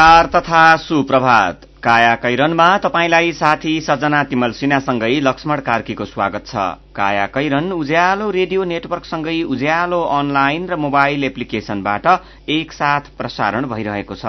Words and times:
नमस्कार 0.00 0.26
तथा 0.32 0.76
सुप्रभात। 0.78 1.64
काया 1.84 2.14
कैरनमा 2.16 2.66
तपाईँलाई 2.78 3.32
साथी 3.32 3.80
सजना 3.80 4.22
तिमल 4.24 4.52
सिन्हासँगै 4.52 5.20
लक्ष्मण 5.20 5.60
कार्कीको 5.60 6.04
स्वागत 6.06 6.46
छ। 6.46 6.56
काया 6.96 7.26
कैरन 7.26 7.72
उज्यालो 7.72 8.30
रेडियो 8.30 8.64
नेटवर्कसँगै 8.64 9.42
उज्यालो 9.44 10.00
अनलाइन 10.00 10.66
र 10.70 10.76
मोबाइल 10.78 11.24
एप्लिकेशनबाट 11.24 12.06
एकसाथ 12.48 13.12
प्रसारण 13.18 13.68
भइरहेको 13.68 14.14
छ। 14.14 14.24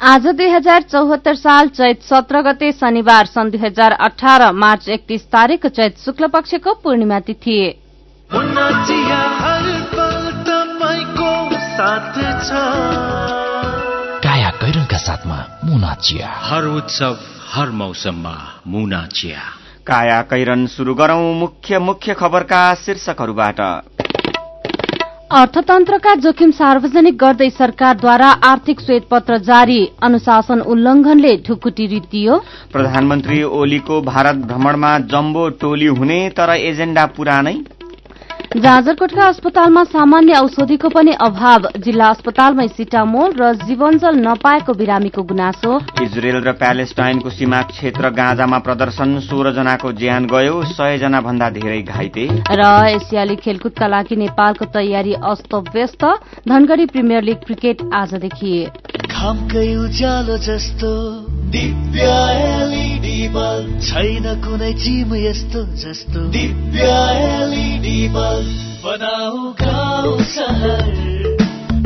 आज 0.00 0.26
दुई 0.28 0.48
हजार 0.48 0.82
चौहत्तर 0.86 1.34
साल 1.34 1.68
चैत 1.74 2.06
सत्र 2.06 2.42
गते 2.46 2.70
शनिबार 2.78 3.26
सन् 3.26 3.50
दुई 3.50 3.60
हजार 3.66 3.92
अठार 4.00 4.52
मार्च 4.54 4.88
एकतीस 4.90 5.26
तारीक 5.28 5.66
चैत 5.66 5.98
शुक्ल 6.06 6.30
पक्षको 6.30 6.74
पूर्णिमा 6.86 7.20
तिथि। 7.26 7.60
कैरनका 14.70 14.98
साथमा 14.98 15.36
मुना 15.64 15.92
चिया। 15.98 16.28
हर 16.40 16.64
उत्सव 16.64 17.16
हर 17.52 17.70
मौसममा 17.70 18.34
मुना 18.66 19.00
चिया। 19.12 19.40
काया 19.86 20.20
कैरन 20.22 20.66
शुरू 20.66 20.94
गरौं 20.94 21.22
मुख्य 21.34 21.78
मुख्य 21.78 22.14
खबरका 22.14 22.60
शीर्षकहरूबाट। 22.74 23.60
अर्थतन्त्रका 25.32 26.14
जोखिम 26.22 26.50
सार्वजनिक 26.50 27.16
गर्दै 27.18 27.50
सरकारद्वारा 27.50 28.30
आर्थिक 28.44 28.80
श्वेतपत्र 28.80 29.38
जारी 29.50 29.80
अनुशासन 30.02 30.60
उल्लंघनले 30.68 31.36
ढुकुटी 31.48 31.86
रितियो 31.86 32.38
प्रधानमन्त्री 32.72 33.42
ओलीको 33.58 34.00
भारत 34.04 34.46
भ्रमणमा 34.46 34.98
जम्बो 35.10 35.48
टोली 35.60 35.86
हुने 35.98 36.22
तर 36.30 36.56
एजेण्डा 36.60 37.06
पुरानै। 37.16 37.56
जाजरकोटका 38.50 39.24
अस्पतालमा 39.24 39.82
सामान्य 39.84 40.34
औषधिको 40.34 40.88
पनि 40.88 41.12
अभाव। 41.22 41.66
जिल्ला 41.78 42.06
अस्पतालमै 42.10 42.66
सिटामोल 42.68 43.30
र 43.38 43.52
जीवनजल 43.62 44.14
नपाएको 44.26 44.74
बिरामीको 44.74 45.22
गुनासो। 45.22 45.78
इजरायल 46.02 46.42
र 46.42 46.52
प्यालेस्टाइनको 46.58 47.30
सीमा 47.30 47.62
क्षेत्र 47.62 48.10
गाँजामा 48.10 48.58
प्रदर्शन 48.58 49.18
सोह्र 49.20 49.54
जनाको 49.54 49.92
ज्यान 49.92 50.26
गयो 50.26 50.62
सय 50.66 50.98
जना 50.98 51.20
भन्दा 51.20 51.50
धेरै 51.50 51.82
घाइते। 51.82 52.26
र 52.50 52.66
एसियाली 52.90 53.36
खेलकुदका 53.38 53.86
लागि 53.86 54.16
नेपालको 54.18 54.64
तयारी 54.74 55.14
अस्त 55.14 55.54
व्यस्त 55.54 56.02
धनगढ़ी 56.48 56.86
प्रिमियर 56.86 57.22
लिग 57.22 57.38
क्रिकेट 57.46 57.78
आजदेखि। 57.94 58.54
बल्ब 63.34 63.80
छैन 63.82 64.26
कुनै 64.44 64.72
चिम 64.82 65.14
यस्तो 65.16 65.60
जस्तो। 65.76 66.20
दिव्य 66.30 66.88
एलइडी 67.20 67.98
बल्ब 68.08 68.48
बनाऊ 68.84 69.52
गाउँ 69.60 70.18
सहर। 70.30 70.84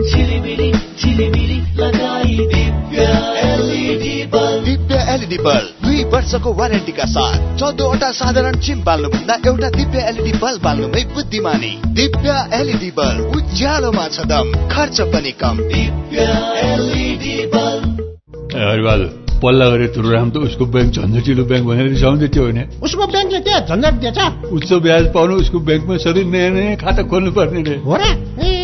झिलिमिली 0.04 0.70
झिलिमिली 0.72 1.58
लगाई 1.76 2.36
Divya 2.52 3.04
LED 3.42 4.16
bulb 4.32 4.64
Divya 4.64 4.96
LED 5.14 5.38
bulb 5.38 5.84
दुई 5.84 6.02
वर्षको 6.12 6.52
वारेन्टीका 6.54 7.04
साथ 7.06 7.56
चौधवटा 7.58 8.10
साधारण 8.12 8.58
चिम 8.58 8.82
बाल्नुभन्दा 8.84 9.34
एउटा 9.46 9.68
दिव्य 9.70 10.06
एलइडी 10.08 10.32
बल्ब 10.38 10.62
बाल्नुमै 10.62 11.04
बुद्धिमानी। 11.14 11.72
दिव्य 11.94 12.30
एलइडी 12.60 12.90
बल्ब 12.98 13.36
उज्यालोमा 13.36 14.06
छ 14.08 14.26
दम 14.28 14.52
खर्च 14.68 15.00
पनि 15.14 15.32
कम। 15.42 15.56
दिव्य 15.68 16.30
एलइडी 16.64 17.36
बल्ब 17.54 19.23
पल्ला 19.44 19.68
गरे 19.70 19.86
तुरुराम 19.94 20.30
त 20.30 20.36
उसको 20.48 20.64
ब्याङ्क 20.72 20.90
झन्झटिलो 20.96 21.44
ब्याङ्क 21.44 21.66
भनेर 21.68 21.88
रिसाउँदै 21.92 22.28
थियो 22.32 22.44
भने 22.48 22.62
उसको 22.82 23.04
ब्याङ्कले 23.06 23.40
के 23.44 23.54
झन्झट 23.68 23.94
दिएछ। 24.00 24.18
उच्च 24.56 24.72
ब्याज 24.72 25.04
पाउनु 25.14 25.34
उसको 25.44 25.58
ब्याङ्कमा 25.60 25.96
सधैँ 26.00 26.24
नयाँ 26.24 26.50
नयाँ 26.50 26.76
खाता 26.80 27.02
खोल्नु 27.12 27.30
पर्ने 27.32 27.62
रे। 27.62 27.76
हो 27.84 27.96
र? 28.00 28.63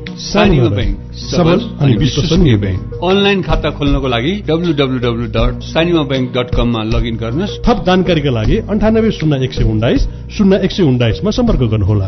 सानिमा 0.21 0.69
ब्याङ्क 0.69 0.95
सबल 1.31 1.59
अनि 1.81 1.93
विश्वसनीय 1.97 2.55
ब्याङ्क 2.63 2.99
अनलाइन 3.03 3.41
खाता 3.41 3.69
खोल्नको 3.77 4.07
लागि 4.07 4.33
W 4.47 4.73
dot 5.37 5.61
Sanima 5.63 6.03
bank 6.11 6.27
dot 6.37 6.55
कममा 6.55 6.83
लगइन 6.93 7.15
गर्नुहोस्। 7.23 7.57
थप 7.65 7.77
जानकारीका 7.87 8.31
लागि 8.31 8.57
अन्ठानब्बे 8.69 9.11
शून्य 9.11 9.43
एक 9.45 9.53
सय 9.53 9.63
उन्नाइस 9.73 10.07
शून्य 10.37 10.61
एक 10.65 10.71
सय 10.71 10.83
उन्नाइसमा 10.83 11.31
सम्पर्क 11.31 11.61
गर्नुहोला। 11.73 12.07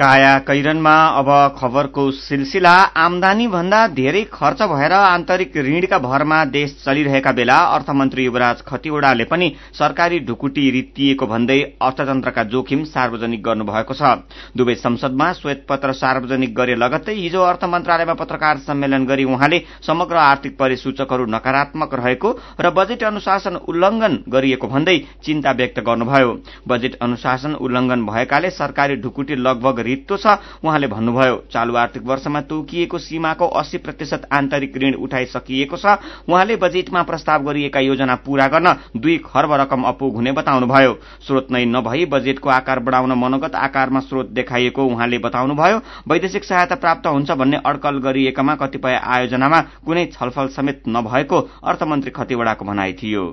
काया 0.00 0.38
कैरनमा 0.40 0.92
अब 1.14 1.28
खबरको 1.56 2.02
सिलसिला 2.18 2.72
आमदानी 2.98 3.46
भन्दा 3.46 3.80
धेरै 3.90 4.22
खर्च 4.32 4.60
भएर 4.70 4.92
आन्तरिक 4.92 5.56
ऋणका 5.58 5.98
भरमा 6.00 6.38
देश 6.50 6.70
चलिरहेका 6.84 7.32
बेला 7.32 7.56
अर्थमन्त्री 7.74 8.24
युवराज 8.24 8.62
खतिवड़ाले 8.66 9.24
पनि 9.24 9.48
सरकारी 9.78 10.20
ढुकुटी 10.24 10.64
रित्तिएको 10.70 11.26
भन्दै 11.26 11.58
अर्थतन्त्रका 11.82 12.44
जोखिम 12.52 12.84
सार्वजनिक 12.86 13.42
गर्नुभएको 13.42 13.94
छ। 13.94 14.14
दुवै 14.56 14.74
संसदमा 14.76 15.32
श्वेतपत्र 15.34 15.92
सार्वजनिक 16.00 16.54
गरे 16.54 16.74
लगत्तै 16.76 17.14
हिजो 17.16 17.42
अर्थ 17.42 17.64
मन्त्रालयमा 17.66 18.14
पत्रकार 18.22 18.64
सम्मेलन 18.64 19.04
गरी 19.04 19.24
उहाँले 19.26 19.60
समग्र 19.86 20.16
आर्थिक 20.22 20.56
परिसूचकहरू 20.56 21.26
नकारात्मक 21.28 21.94
रहेको 21.94 22.32
र 22.60 22.70
बजेट 22.72 23.04
अनुशासन 23.04 23.60
उल्लंघन 23.68 24.18
गरिएको 24.30 24.72
भन्दै 24.72 24.96
चिन्ता 25.26 25.52
व्यक्त 25.60 25.84
गर्नुभयो। 25.90 26.32
बजेट 26.68 26.98
अनुशासन 27.02 27.60
उल्लंघन 27.60 28.06
भएकाले 28.06 28.50
सरकारी 28.54 28.96
ढुकुटी 28.96 29.40
लगभग 29.42 29.88
रित्तो 29.90 30.16
छ। 30.16 30.38
उहाँले 30.62 30.86
भन्नुभयो 30.88 31.36
चालू 31.52 31.74
आर्थिक 31.76 32.06
वर्षमा 32.06 32.40
तोकिएको 32.46 32.98
सीमाको 33.00 33.46
अस्सी 33.60 33.78
प्रतिशत 33.80 34.28
आन्तरिक 34.32 34.76
ऋण 34.78 34.94
उठाइसकिएको 34.96 35.76
छ। 35.76 35.98
उहाँले 36.24 36.56
बजेटमा 36.58 37.02
प्रस्ताव 37.02 37.42
गरिएका 37.42 37.80
योजना 37.80 38.14
पूरा 38.22 38.46
गर्न 38.48 38.74
दुई 38.96 39.16
खर्ब 39.26 39.52
रकम 39.60 39.82
अपुग 39.84 40.14
हुने 40.14 40.32
बताउनुभयो। 40.32 40.92
स्रोत 41.20 41.50
नै 41.50 41.64
नभई 41.66 42.04
बजेटको 42.06 42.48
आकार 42.50 42.78
बढ़ाउन 42.80 43.12
मनोगत 43.18 43.54
आकारमा 43.56 44.00
स्रोत 44.00 44.30
देखाइएको 44.30 44.84
उहाँले 44.86 45.18
बताउनुभयो। 45.18 45.78
वैदेशिक 46.08 46.44
सहायता 46.44 46.74
प्राप्त 46.76 47.06
हुन्छ 47.08 47.30
भन्ने 47.32 47.60
अड्कल 47.66 47.98
गरिएकामा 48.00 48.54
कतिपय 48.56 48.94
आयोजनामा 48.96 49.60
कुनै 49.86 50.06
छलफल 50.12 50.48
समेत 50.50 50.82
नभएको 50.88 51.40
अर्थमन्त्री 51.64 52.10
खतिवड़ाको 52.10 52.64
भनाइ 52.64 52.92
थियो। 52.92 53.24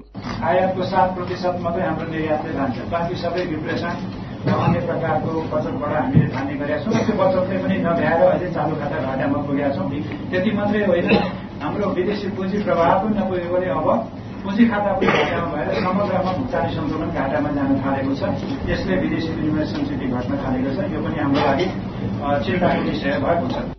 आयातको 0.43 0.83
सात 0.85 1.15
प्रतिशत 1.15 1.59
मात्रै 1.61 1.85
हाम्रो 1.85 2.11
निर्यातले 2.11 2.53
जान्छ 2.53 2.77
बाँकी 2.91 3.15
सबै 3.17 3.45
अन्य 4.45 4.79
प्रकारको 4.87 5.29
बचतबाट 5.51 5.93
हामीले 5.97 6.27
थाल्ने 6.33 6.53
गरेका 6.59 6.77
छौँ। 6.83 6.93
त्यो 7.05 7.15
बचतले 7.19 7.57
पनि 7.63 7.75
नभ्याएर 7.85 8.21
अझै 8.27 8.49
चालु 8.55 8.73
खाता 8.79 8.97
घाटामा 9.07 9.37
पुगेका 9.47 9.69
छौँ। 9.75 9.87
त्यति 10.31 10.51
मात्रै 10.57 10.85
होइन 10.87 11.09
हाम्रो 11.61 11.85
विदेशी 11.97 12.27
पुँजी 12.37 12.57
प्रवाह 12.63 12.91
पनि 13.01 13.13
नपुगेकोले 13.19 13.67
अब 13.77 13.87
पुँजी 14.43 14.63
खाता 14.71 14.91
पनि 14.97 15.07
घाटामा 15.07 15.47
भएर 15.53 15.67
समग्रमा 15.83 16.31
भुक्तानी 16.37 16.69
सन्तुलन 16.75 17.09
घाटामा 17.17 17.49
जान 17.57 17.71
थालेको 17.81 18.13
छ। 18.19 18.21
यसले 18.69 18.95
विदेशी 19.03 19.31
विनिमय 19.37 19.65
संस्कृति 19.73 20.05
घट्न 20.07 20.31
थालेको 20.43 20.69
छ। 20.75 20.91
यो 20.93 20.99
पनि 21.01 21.17
हाम्रो 21.23 21.41
लागि 21.47 21.67
चिन्ताको 22.45 22.81
विषय 22.87 23.19
भएको 23.25 23.47
छ 23.55 23.76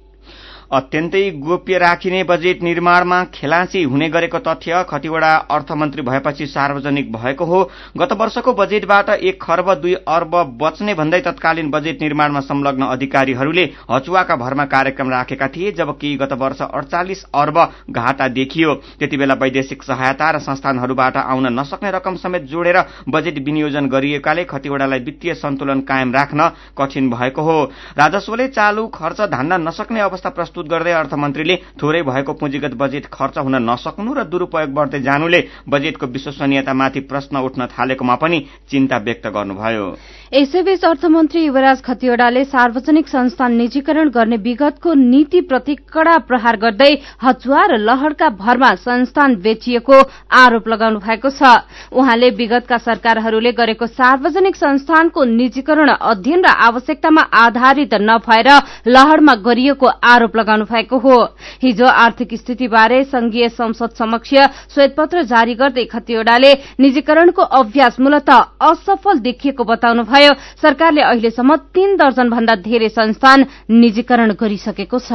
अत्यन्तै 0.70 1.20
गोप्य 1.40 1.78
राखिने 1.78 2.22
बजेट 2.22 2.62
निर्माणमा 2.62 3.22
खेलाँची 3.34 3.82
हुने 3.82 4.08
गरेको 4.08 4.38
तथ्य 4.38 4.82
खतिवड़ा 4.88 5.30
अर्थमन्त्री 5.50 6.02
भएपछि 6.02 6.46
सार्वजनिक 6.46 7.12
भएको 7.12 7.44
हो। 7.44 7.60
गत 7.96 8.12
वर्षको 8.12 8.52
बजेटबाट 8.52 9.08
एक 9.10 9.40
खर्ब 9.42 9.72
दुई 9.74 9.94
अर्ब 10.08 10.34
बच्ने 10.60 10.94
भन्दै 10.94 11.20
तत्कालीन 11.20 11.70
बजेट 11.70 12.02
निर्माणमा 12.02 12.40
संलग्न 12.42 12.86
अधिकारीहरूले 12.86 13.64
हचुवाका 13.90 14.36
भरमा 14.36 14.64
कार्यक्रम 14.66 15.10
राखेका 15.10 15.48
थिए 15.48 15.72
जबकि 15.72 16.14
गत 16.16 16.32
वर्ष 16.34 16.60
अडचालिस 16.62 17.24
अर्ब 17.34 17.58
घाटा 17.90 18.28
देखियो। 18.30 18.74
त्यति 18.98 19.16
बेला 19.16 19.34
वैदेशिक 19.36 19.82
सहायता 19.84 20.30
र 20.30 20.38
संस्थानहरूबाट 20.40 21.16
आउन 21.16 21.52
नसक्ने 21.52 21.90
रकम 21.90 22.16
समेत 22.18 22.42
जोडेर 22.44 22.80
बजेट 23.08 23.38
विनियोजन 23.40 23.88
गरिएकाले 23.88 24.44
खतिवड़ालाई 24.44 25.00
वित्तीय 25.00 25.34
सन्तुलन 25.36 25.80
कायम 25.88 26.12
राख्न 26.12 26.50
कठिन 26.78 27.10
भएको 27.10 27.42
हो। 27.42 27.58
राजस्वले 27.96 28.48
चालू 28.50 28.86
खर्च 28.92 29.20
धान्न 29.30 29.62
नसक्ने 29.62 30.00
अवस्था 30.02 30.30
प्रस्तुत 30.30 30.56
प्रस्तुत 30.58 30.74
गर्दै 30.74 30.92
अर्थमन्त्रीले 30.92 31.54
थोरै 31.78 32.02
भएको 32.02 32.32
पुँजीगत 32.34 32.74
बजेट 32.74 33.06
खर्च 33.14 33.38
हुन 33.38 33.54
नसक्नु 33.62 34.10
र 34.10 34.20
दुरूपयोग 34.26 34.70
बढ्दै 34.74 35.00
जानुले 35.06 35.40
बजेटको 35.70 36.06
विश्वसनीयतामाथि 36.10 37.00
प्रश्न 37.06 37.34
उठ्न 37.46 37.70
थालेकोमा 37.70 38.14
पनि 38.18 38.38
चिन्ता 38.66 38.96
व्यक्त 38.98 39.26
गर्नुभयो। 39.30 39.86
यसैबीच 40.32 40.84
अर्थमन्त्री 40.84 41.42
युवराज 41.42 41.80
खतिवड़ाले 41.82 42.42
सार्वजनिक 42.44 43.06
संस्थान 43.08 43.52
निजीकरण 43.56 44.08
गर्ने 44.08 44.36
विगतको 44.36 44.92
नीतिप्रति 44.94 45.74
कड़ा 45.92 46.16
प्रहार 46.28 46.56
गर्दै 46.56 46.90
हचुवा 47.22 47.64
र 47.66 47.76
लहरका 47.78 48.28
भरमा 48.36 48.74
संस्थान 48.76 49.36
बेचिएको 49.40 50.00
आरोप 50.36 50.68
लगाउनु 50.68 50.98
भएको 51.00 51.30
छ। 51.30 51.52
उहाँले 51.92 52.30
विगतका 52.30 52.78
सरकारहरूले 52.78 53.52
गरेको 53.52 53.86
सार्वजनिक 53.88 54.56
संस्थानको 54.56 55.24
निजीकरण 55.24 55.88
अध्ययन 55.88 56.44
र 56.44 56.52
आवश्यकतामा 56.68 57.22
आधारित 57.34 57.94
नभएर 58.02 58.50
लहरमा 58.86 59.34
गरिएको 59.40 59.86
आरोप 59.86 60.36
लगाउनु 60.36 60.64
भएको 60.64 60.98
हो। 60.98 61.16
हिजो 61.62 61.86
आर्थिक 61.86 62.34
स्थितिबारे 62.34 63.02
संघीय 63.06 63.48
संसद 63.50 63.96
समक्ष 63.98 64.34
श्वेतपत्र 64.74 65.22
जारी 65.24 65.54
गर्दै 65.54 65.84
खतिवड़ाले 65.86 66.52
निजीकरणको 66.80 67.42
अभ्यास 67.62 68.00
मूलत 68.00 68.30
असफल 68.30 69.18
देखिएको 69.20 69.64
बताउनुभयो 69.64 70.16
सरकारले 70.62 71.02
अहिलेसम्म 71.02 71.56
तीन 71.74 71.96
दर्जन 71.96 72.30
भन्दा 72.30 72.54
धेरै 72.64 72.88
संस्थान 72.88 73.46
निजीकरण 73.70 74.32
गरिसकेको 74.40 74.98
छ। 74.98 75.12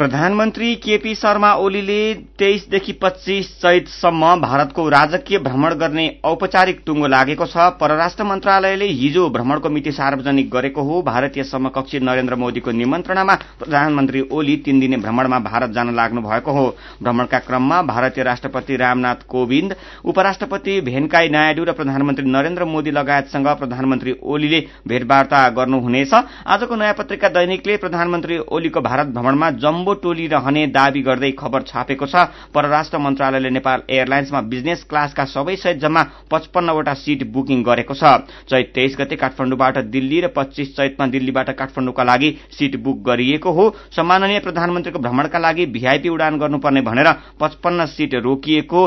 प्रधानमन्त्री 0.00 0.74
केपी 0.76 1.14
शर्मा 1.14 1.52
ओलीले 1.60 2.02
तेइसदेखि 2.38 2.92
पच्चीस 3.02 3.48
चैतसम्म 3.62 4.26
भारतको 4.40 4.88
राजकीय 4.88 5.38
भ्रमण 5.38 5.74
गर्ने 5.80 6.06
औपचारिक 6.24 6.80
टुङ्गो 6.86 7.06
लागेको 7.06 7.46
छ। 7.46 7.66
परराष्ट्र 7.80 8.24
मन्त्रालयले 8.24 8.86
हिजो 9.00 9.28
भ्रमणको 9.30 9.68
मिति 9.68 9.92
सार्वजनिक 9.92 10.48
गरेको 10.50 10.82
हो। 10.82 11.02
भारतीय 11.02 11.44
समकक्षी 11.44 11.98
नरेन्द्र 12.00 12.36
मोदीको 12.36 12.70
निमन्त्रणामा 12.72 13.34
प्रधानमन्त्री 13.58 14.20
ओली 14.32 14.56
तीन 14.64 14.80
दिने 14.80 14.96
भ्रमणमा 14.96 15.38
भारत 15.40 15.70
जान 15.72 15.94
लाग्नु 15.96 16.22
भएको 16.22 16.52
हो। 16.52 16.64
भ्रमणका 17.02 17.38
क्रममा 17.40 17.82
भारतीय 17.92 18.24
राष्ट्रपति 18.24 18.76
रामनाथ 18.76 19.28
कोविन्द 19.28 19.76
उपराष्ट्रपति 20.06 20.80
भेनकाई 20.80 21.28
नायडू 21.28 21.64
र 21.64 21.72
प्रधानमन्त्री 21.74 22.26
नरेन्द्र 22.30 22.64
मोदी 22.72 22.90
लगायतसँग 22.92 23.48
प्रधानमन्त्री 23.58 24.16
ओलीले 24.24 24.64
भेटवार्ता 24.88 25.48
गर्नुहुनेछ। 25.60 26.14
आजको 26.48 26.76
नयाँ 26.76 26.94
पत्रिका 26.94 27.28
दैनिकले 27.36 27.76
प्रधानमन्त्री 27.76 28.38
ओलीको 28.48 28.80
भारत 28.80 29.14
भ्रमणमा 29.14 29.50
जम्बो 29.60 29.88
टोली 29.94 30.26
रहने 30.26 30.66
दावी 30.68 31.02
गर्दै 31.02 31.30
खबर 31.32 31.62
छापेको 31.62 32.06
छ। 32.06 32.14
परराष्ट्र 32.54 32.98
मन्त्रालयले 32.98 33.50
नेपाल 33.50 33.82
एयरलाइन्समा 33.90 34.40
बिजनेस 34.50 34.84
क्लासका 34.84 35.24
सबै 35.26 35.56
सहित 35.56 35.78
जम्मा 35.80 36.02
पचपन्नवटा 36.30 36.94
सीट 36.94 37.24
बुकिङ 37.32 37.62
गरेको 37.62 37.94
छ। 37.94 38.04
चैत 38.48 38.72
तेइस 38.74 38.96
गते 39.00 39.16
काठमाडौँबाट 39.16 39.78
दिल्ली 39.90 40.20
र 40.20 40.28
पच्चीस 40.36 40.76
चैतमा 40.76 41.06
दिल्लीबाट 41.06 41.50
काठमाडौँका 41.52 42.04
लागि 42.04 42.30
सीट 42.50 42.76
बुक 42.82 43.02
गरिएको 43.02 43.50
हो। 43.52 43.64
सम्माननीय 43.90 44.40
प्रधानमन्त्रीको 44.40 44.98
भ्रमणका 44.98 45.38
लागि 45.38 45.66
भीआईपी 45.66 46.08
उडान 46.08 46.38
गर्नुपर्ने 46.38 46.80
भनेर 46.80 47.12
पचपन्न 47.40 47.86
सीट 47.86 48.14
रोकिएको 48.20 48.86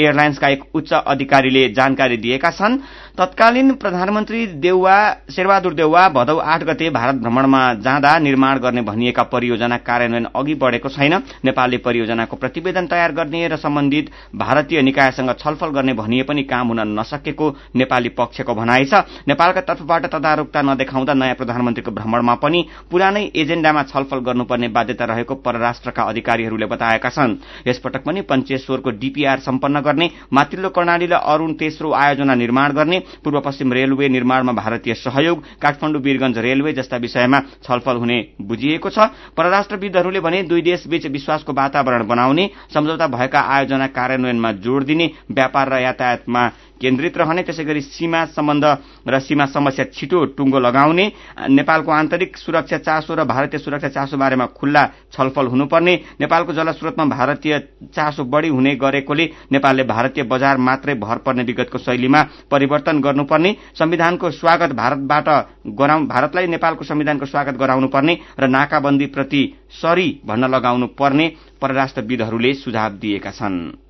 एयरलाइन्सका 0.00 0.48
एक 0.48 0.62
उच्च 0.74 0.92
अधिकारीले 0.92 1.68
जानकारी 1.70 2.16
दिएका 2.16 2.50
छन्। 2.50 2.78
तत्कालीन 3.18 3.72
प्रधानमन्त्री 3.74 4.46
देउवा 4.58 4.96
शेरबहादुर 5.30 5.74
देउवा 5.74 6.08
भदौ 6.10 6.36
आठ 6.40 6.62
गते 6.64 6.90
भारत 6.90 7.14
भ्रमणमा 7.16 7.62
जाँदा 7.76 8.18
निर्माण 8.18 8.58
गर्ने 8.58 8.82
भनिएका 8.82 9.22
परियोजना 9.32 9.76
कार्यान्वयन 9.78 10.26
अघि 10.34 10.54
बढेको 10.54 10.88
छैन। 10.88 11.14
नेपालले 11.44 11.78
परियोजनाको 11.78 12.36
प्रतिवेदन 12.36 12.86
तयार 12.86 13.12
गर्ने 13.12 13.46
र 13.48 13.56
सम्बन्धित 13.58 14.10
भारतीय 14.34 14.82
निकायसँग 14.82 15.34
छलफल 15.38 15.70
गर्ने 15.70 15.92
भनिए 15.94 16.22
पनि 16.22 16.42
काम 16.44 16.68
हुन 16.68 16.80
नसकेको 16.98 17.48
नेपाली 17.76 18.08
पक्षको 18.16 18.54
भनाइ 18.54 18.84
छ। 18.84 19.04
नेपालका 19.28 19.60
तर्फबाट 19.68 20.06
तदारुकता 20.06 20.62
नदेखाउँदा 20.62 21.14
नयाँ 21.14 21.34
प्रधानमन्त्रीको 21.34 21.90
भ्रमणमा 21.90 22.34
पनि 22.40 22.64
पुरानै 22.90 23.24
एजेण्डामा 23.34 23.82
छलफल 23.84 24.18
गर्नुपर्ने 24.26 24.68
बाध्यता 24.68 25.04
रहेको 25.04 25.34
परराष्ट्रका 25.44 26.02
अधिकारीहरूले 26.04 26.66
बताएका 26.66 27.10
छन्। 27.10 27.36
यसपटक 27.68 28.02
पनि 28.06 28.20
पञ्चेश्वरको 28.22 28.90
डीपीआर 28.96 29.38
सम्पन्न 29.40 29.80
गर्ने 29.90 30.10
माथिल्लो 30.32 30.68
कर्णालीलाई 30.70 31.20
अरूण 31.34 31.52
तेस्रो 31.60 31.92
आयोजना 31.92 32.34
निर्माण 32.34 32.72
गर्ने 32.72 32.98
पूर्व 33.24 33.40
पश्चिम 33.40 33.72
रेलवे 33.72 34.08
निर्माणमा 34.08 34.52
भारतीय 34.52 34.94
सहयोग 34.96 35.42
काठमाडौँ 35.62 36.02
वीरगंज 36.02 36.38
रेलवे 36.38 36.72
जस्ता 36.72 36.96
विषयमा 36.96 37.40
छलफल 37.66 37.96
हुने 37.96 38.18
बुझिएको 38.40 38.90
छ। 38.90 39.10
परराष्ट्रविदहरूले 39.36 40.20
भने 40.20 40.42
दुई 40.42 40.62
देशबीच 40.62 41.06
विश्वासको 41.06 41.52
वातावरण 41.52 42.06
बनाउने 42.06 42.48
सम्झौता 42.74 43.06
भएका 43.06 43.40
आयोजना 43.40 43.86
कार्यान्वयनमा 43.96 44.52
जोड़ 44.64 44.82
दिने 44.84 45.10
व्यापार 45.30 45.68
र 45.70 45.80
यातायातमा 45.82 46.42
केन्द्रित 46.80 47.16
रहने 47.18 47.42
त्यसै 47.42 47.64
गरी 47.64 47.80
सीमा 47.84 48.24
सम्बन्ध 48.32 48.64
र 49.06 49.18
सीमा 49.20 49.46
समस्या 49.52 49.84
छिटो 49.92 50.24
टुङ्गो 50.36 50.58
लगाउने 50.58 51.04
नेपालको 51.50 51.90
आन्तरिक 51.92 52.36
सुरक्षा 52.36 52.78
चासो 52.78 53.14
र 53.14 53.24
भारतीय 53.24 53.60
सुरक्षा 53.60 53.88
चासो 53.88 54.16
बारेमा 54.16 54.46
खुल्ला 54.56 54.84
छलफल 55.12 55.46
हुनुपर्ने 55.52 55.94
नेपालको 56.20 56.52
जलस्रोतमा 56.52 57.04
भारतीय 57.16 57.58
चासो 57.94 58.24
बढ़ी 58.24 58.48
हुने 58.48 58.74
गरेकोले 58.76 59.24
नेपालले 59.52 59.84
भारतीय 59.84 60.24
बजार 60.32 60.56
मात्रै 60.58 60.94
भर 61.04 61.18
पर्ने 61.26 61.42
विगतको 61.44 61.78
शैलीमा 61.78 62.22
परिवर्तन 62.50 63.00
गर्नुपर्ने 63.00 63.54
संविधानको 63.78 64.30
स्वागत 64.40 64.72
भारतबाट 64.80 65.28
गराउ 65.76 66.06
भारतलाई 66.06 66.46
नेपालको 66.46 66.84
संविधानको 66.84 67.26
स्वागत 67.26 67.60
गराउनु 67.60 67.88
पर्ने 67.88 68.18
र 68.40 68.48
नाकाबन्दी 68.48 69.06
प्रति 69.14 69.42
सरी 69.82 70.08
भन्न 70.26 70.50
लगाउनु 70.54 70.86
पर्ने 70.98 71.28
परराष्ट्रविदहरूले 71.60 72.54
सुझाव 72.54 72.92
दिएका 73.00 73.30
छन्। 73.30 73.89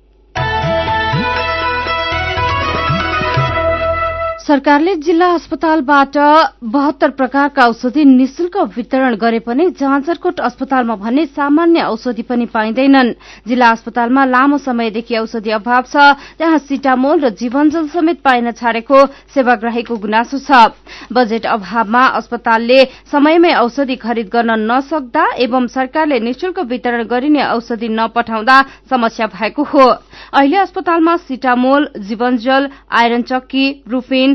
सरकारले 4.41 4.93
जिल्ला 4.97 5.27
अस्पतालबाट 5.33 6.17
बहत्तर 6.65 7.09
प्रकारका 7.11 7.65
औषधि 7.67 8.03
निशुल्क 8.05 8.55
वितरण 8.75 9.15
गरे 9.21 9.39
पनि 9.39 9.69
जाँचरकोट 9.79 10.39
अस्पतालमा 10.39 10.95
भने 10.97 11.25
सामान्य 11.27 11.81
औषधि 11.83 12.21
पनि 12.25 12.45
पाइँदैनन्। 12.49 13.11
जिल्ला 13.47 13.69
अस्पतालमा 13.69 14.23
लामो 14.25 14.57
समयदेखि 14.57 15.17
औषधि 15.17 15.51
अभाव 15.51 15.83
छ। 15.83 16.17
त्यहाँ 16.37 16.57
सिटामोल 16.59 17.19
र 17.21 17.29
जीवनजल 17.37 17.87
समेत 17.93 18.21
पाइन 18.25 18.51
छाडेको 18.51 19.05
सेवाग्राहीको 19.29 19.97
गुनासो 19.97 20.39
छ। 20.39 20.73
बजेट 21.13 21.45
अभावमा 21.45 22.05
अस्पतालले 22.17 22.79
समयमै 23.11 23.53
औषधि 23.55 23.95
खरिद 23.95 24.29
गर्न 24.33 24.57
नसक्दा 24.65 25.25
एवं 25.37 25.67
सरकारले 25.69 26.19
निशुल्क 26.19 26.59
वितरण 26.65 27.03
गरिने 27.05 27.45
औषधि 27.45 27.89
नपठाउँदा 27.91 28.57
समस्या 28.89 29.27
भएको 29.37 29.63
हो। 29.63 29.85
अहिले 30.33 30.57
अस्पतालमा 30.57 31.15
सिटामोल 31.29 31.89
जीवनजल 32.09 32.69
आइरन 32.89 33.21
चक्की 33.29 33.65
रुफिन 33.85 34.29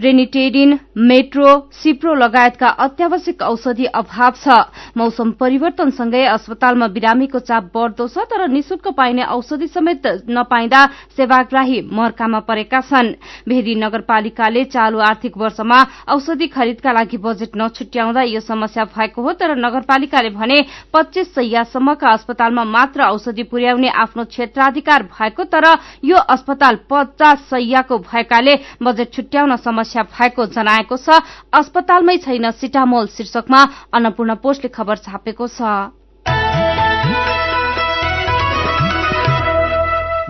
रेनिटेडिन 0.00 0.78
मेट्रो 1.08 1.48
सिप्रो 1.72 2.14
लगायतका 2.14 2.68
अत्यावश्यक 2.80 3.42
औषधि 3.42 3.84
अभाव 3.94 4.32
छ। 4.36 4.58
मौसम 4.96 5.30
परिवर्तनसँगै 5.40 6.24
अस्पतालमा 6.26 6.86
बिरामीको 6.90 7.38
चाप 7.40 7.70
बढ़दो 7.74 8.06
छ 8.08 8.24
तर 8.30 8.46
निशुल्क 8.48 8.88
पाइने 8.96 9.24
औषधि 9.30 9.66
समेत 9.68 10.06
नपाइँदा 10.30 10.84
सेवाग्राही 11.16 11.80
मर्कामा 11.92 12.40
परेका 12.48 12.80
छन्। 12.82 13.12
भेदी 13.48 13.74
नगरपालिकाले 13.76 14.64
चालू 14.66 14.98
आर्थिक 15.00 15.36
वर्षमा 15.36 15.80
औषधि 16.08 16.46
खरिदका 16.48 16.92
लागि 16.92 17.16
बजेट 17.18 17.56
नछुट्याउँदा 17.56 18.22
यो 18.24 18.40
समस्या 18.42 18.84
भएको 18.86 19.22
हो 19.22 19.32
तर 19.34 19.56
नगरपालिकाले 19.58 20.30
भने 20.30 20.58
पच्चीस 20.94 21.34
सयसम्मका 21.34 22.10
अस्पतालमा 22.10 22.64
मात्र 22.66 23.10
औषधि 23.10 23.42
पुर्याउने 23.52 23.88
आफ्नो 23.98 24.24
क्षेत्राधिकार 24.26 25.02
भएको 25.10 25.44
तर 25.46 25.66
यो 26.04 26.16
अस्पताल 26.30 26.78
पचास 26.90 27.38
सयको 27.50 27.98
भएकाले 28.00 28.54
बजेट 28.82 29.12
छुट्याउन 29.12 29.56
समस्या 29.58 29.88
भएको 29.96 30.46
जनाएको 30.46 30.96
छ। 30.96 31.08
अस्पतालमै 31.52 32.16
छैन 32.18 32.50
सिटामोल 32.50 33.06
शीर्षकमा 33.16 33.60
अन्नपूर्ण 33.94 34.34
पोस्टले 34.44 34.68
खबर 34.70 34.96
छापेको 35.06 35.46
छ। 35.48 35.60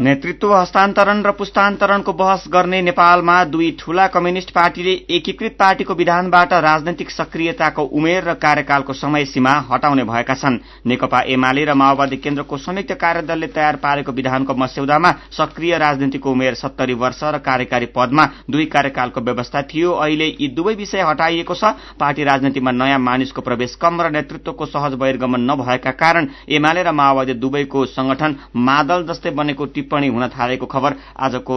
नेतृत्व 0.00 0.52
हस्तान्तरण 0.54 1.20
र 1.22 1.30
पुस्तान्तरणको 1.38 2.12
बहस 2.12 2.44
गर्ने 2.48 2.80
नेपालमा 2.82 3.32
दुई 3.46 3.70
ठूला 3.80 4.06
कम्युनिष्ट 4.08 4.50
पार्टीले 4.50 4.92
एकीकृत 5.16 5.56
पार्टीको 5.58 5.94
विधानबाट 5.94 6.52
राजनैतिक 6.64 7.10
सक्रियताको 7.10 7.82
उमेर 7.92 8.24
र 8.24 8.34
कार्यकालको 8.40 8.92
समय 8.94 9.24
सीमा 9.26 9.52
हटाउने 9.70 10.04
भएका 10.04 10.34
छन्। 10.34 10.56
नेकपा 10.86 11.20
एमाले 11.28 11.64
र 11.64 11.74
माओवादी 11.74 12.16
केन्द्रको 12.16 12.56
संयुक्त 12.58 12.92
कार्यदलले 12.94 13.46
तयार 13.48 13.76
पारेको 13.76 14.12
विधानको 14.12 14.54
मस्यौदामा 14.54 15.10
सक्रिय 15.32 15.76
राजनीतिको 15.78 16.32
उमेर 16.32 16.54
सत्तरी 16.54 16.94
वर्ष 16.96 17.20
र 17.26 17.38
कार्यकारी 17.40 17.86
पदमा 17.92 18.24
दुई 18.50 18.64
कार्यकालको 18.72 19.20
व्यवस्था 19.20 19.62
थियो। 19.64 19.92
अहिले 19.98 20.26
यी 20.30 20.48
दुवै 20.56 20.74
विषय 20.76 21.04
हटाइएको 21.10 21.54
छ। 21.54 21.76
पार्टी 22.00 22.24
राजनीतिमा 22.24 22.70
नयाँ 22.72 22.98
मानिसको 23.00 23.40
प्रवेश 23.42 23.76
कम 23.76 24.00
र 24.00 24.10
नेतृत्वको 24.10 24.66
सहज 24.68 24.94
बहिर्गमन 24.96 25.46
नभएका 25.50 25.90
कारण 26.00 26.28
एमाले 26.48 26.82
र 26.82 26.92
माओवादी 26.94 27.34
दुवैको 27.36 27.84
संगठन 27.92 28.36
मादल 28.56 29.06
जस्तै 29.06 29.36
बनेको 29.36 29.66
टिप्पणी 29.90 30.08
हुन 30.08 30.26
थालेको 30.30 30.66
खबर 30.70 30.94
आजको 31.18 31.56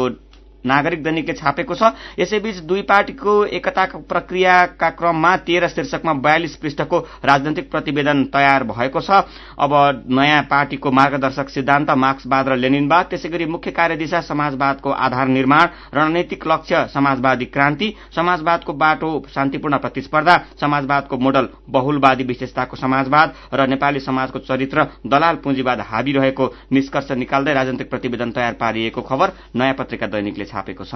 नागरिक 0.65 1.03
दैनिकले 1.03 1.33
छापेको 1.33 1.75
छ। 1.75 1.91
यसैबीच 2.19 2.57
दुई 2.63 2.81
पार्टीको 2.83 3.33
एकताको 3.53 3.97
प्रक्रियाका 4.03 4.89
क्रममा 4.91 5.35
तेह्र 5.43 5.67
शीर्षकमा 5.69 6.13
बयालिस 6.15 6.55
पृष्ठको 6.55 6.99
राजनैतिक 7.25 7.69
प्रतिवेदन 7.71 8.23
तयार 8.33 8.63
भएको 8.65 9.01
छ। 9.01 9.23
अब 9.55 9.71
नयाँ 10.09 10.41
पार्टीको 10.49 10.91
मार्गदर्शक 10.91 11.49
सिद्धान्त 11.49 11.89
मार्क्सवाद 11.97 12.47
र 12.47 12.55
लेनिनवाद 12.57 13.05
त्यसै 13.09 13.29
गरी 13.29 13.45
मुख्य 13.47 13.71
कार्यदिशा 13.73 14.21
समाजवादको 14.23 14.89
आधार 14.89 15.27
निर्माण 15.29 15.67
रणनीतिक 15.93 16.47
लक्ष्य 16.47 16.87
समाजवादी 16.93 17.45
क्रान्ति 17.47 17.93
समाजवादको 18.15 18.73
बाटो 18.75 19.11
शान्तिपूर्ण 19.33 19.77
प्रतिस्पर्धा 19.77 20.37
समाजवादको 20.61 21.17
मोडल 21.17 21.47
बहुलवादी 21.69 22.23
विशेषताको 22.23 22.77
समाजवाद 22.77 23.33
र 23.53 23.67
नेपाली 23.67 23.99
समाजको 23.99 24.39
चरित्र 24.41 24.83
दलाल 25.07 25.35
पुँजीवाद 25.43 25.79
हावी 25.89 26.11
रहेको 26.13 26.51
निष्कर्ष 26.73 27.11
निकाल्दै 27.13 27.53
राजनैतिक 27.53 27.89
प्रतिवेदन 27.89 28.31
तयार 28.31 28.53
पारिएको 28.59 29.01
खबर 29.03 29.31
नयाँ 29.55 29.73
पत्रिका 29.73 30.07
दैनिकले 30.07 30.45
छापेको 30.53 30.85
छ। 30.85 30.93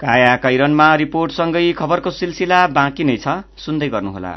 काया 0.00 0.36
कैरनमा 0.36 0.94
रिपोर्टसँगै 0.94 1.72
खबरको 1.72 2.10
सिलसिला 2.10 2.66
बाँकी 2.66 3.04
नै 3.04 3.16
छ। 3.16 3.28
सुन्दै 3.56 3.88
गर्नुहोला। 3.88 4.34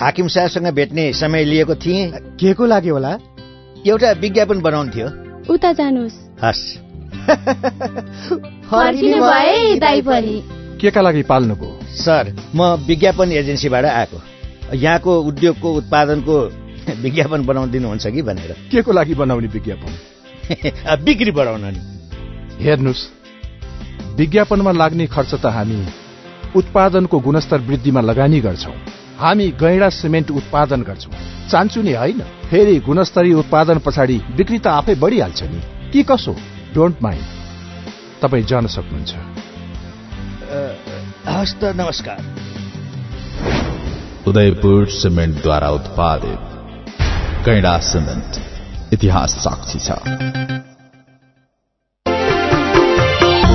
हाकिम 0.00 0.28
साहबसँग 0.28 0.66
भेट्ने 0.74 1.12
समय 1.12 1.44
लिएको 1.44 1.74
थिएँ। 1.74 2.10
के 2.40 2.52
को 2.54 2.66
लागि 2.66 2.88
होला? 2.88 3.12
एउटा 3.86 4.10
विज्ञापन 4.12 4.60
बनाउनु 4.60 4.90
थियो 4.90 5.08
उता 5.54 5.72
जानुहोस्। 5.72 6.16
हस्। 6.42 6.64
फर्किनु 8.70 9.22
भए 9.22 9.76
दाइ 9.78 10.02
पनि 10.02 10.42
के 10.80 10.90
का 10.90 11.00
लागि 11.00 11.22
पाल्नुभयो? 11.22 11.78
सर 11.84 12.34
म 12.54 12.74
विज्ञापन 12.86 13.32
एजेन्सीबाट 13.32 13.84
आएको। 13.84 14.29
यहाँको 14.74 15.20
उद्योगको 15.20 15.72
उत्पादनको 15.72 16.52
विज्ञापन 17.02 17.46
बनाउनु 17.46 17.72
दिनुहुन्छ 17.72 18.06
कि 18.06 18.22
भनेर। 18.22 18.56
के 18.70 18.82
को 18.82 18.92
लागि 18.92 19.14
बनाउने 19.14 19.46
विज्ञापन? 19.46 19.92
बिक्री 21.04 21.30
बढाउन 21.30 21.64
नि। 21.64 21.80
हेर्नुहोस् 22.64 23.08
विज्ञापनमा 24.16 24.72
लाग्ने 24.72 25.06
खर्च 25.06 25.34
त 25.34 25.46
हामी 25.46 25.86
उत्पादनको 26.56 27.20
गुणस्तर 27.20 27.60
वृद्धिमा 27.60 28.00
लगानी 28.00 28.40
गर्छौं। 28.40 28.72
हामी 29.18 29.48
गैडा 29.48 29.88
सिमेन्ट 29.88 30.30
उत्पादन 30.30 30.82
गर्छौं। 30.82 31.48
चान्चु 31.48 31.82
नि 31.82 31.92
होइन 31.92 32.20
फेरि 32.20 32.78
गुणस्तरीय 32.80 33.34
उत्पादन 33.34 33.78
पछाडि 33.78 34.20
बिक्री 34.36 34.58
त 34.58 34.66
आफै 34.66 34.94
बढिहाल्छ 34.94 35.42
नि। 35.42 35.90
कि 35.90 36.02
कसो? 36.02 36.36
डोन्ट 36.74 37.02
माइन्ड 37.02 37.24
तपाईँ 38.22 38.44
जान 38.44 38.66
सक्नुहुन्छ। 38.66 39.14
हस् 41.28 41.60
त 41.60 41.64
नमस्कार। 41.64 42.59
उदयपुर 44.28 44.86
सिमेन्टद्वारा 44.86 45.68
उत्पादित 45.68 46.38
कैडा 47.46 47.78
सिमेन्ट 47.78 48.36
इतिहास 48.92 49.30
साक्षी 49.30 49.78
छ। 49.78 49.90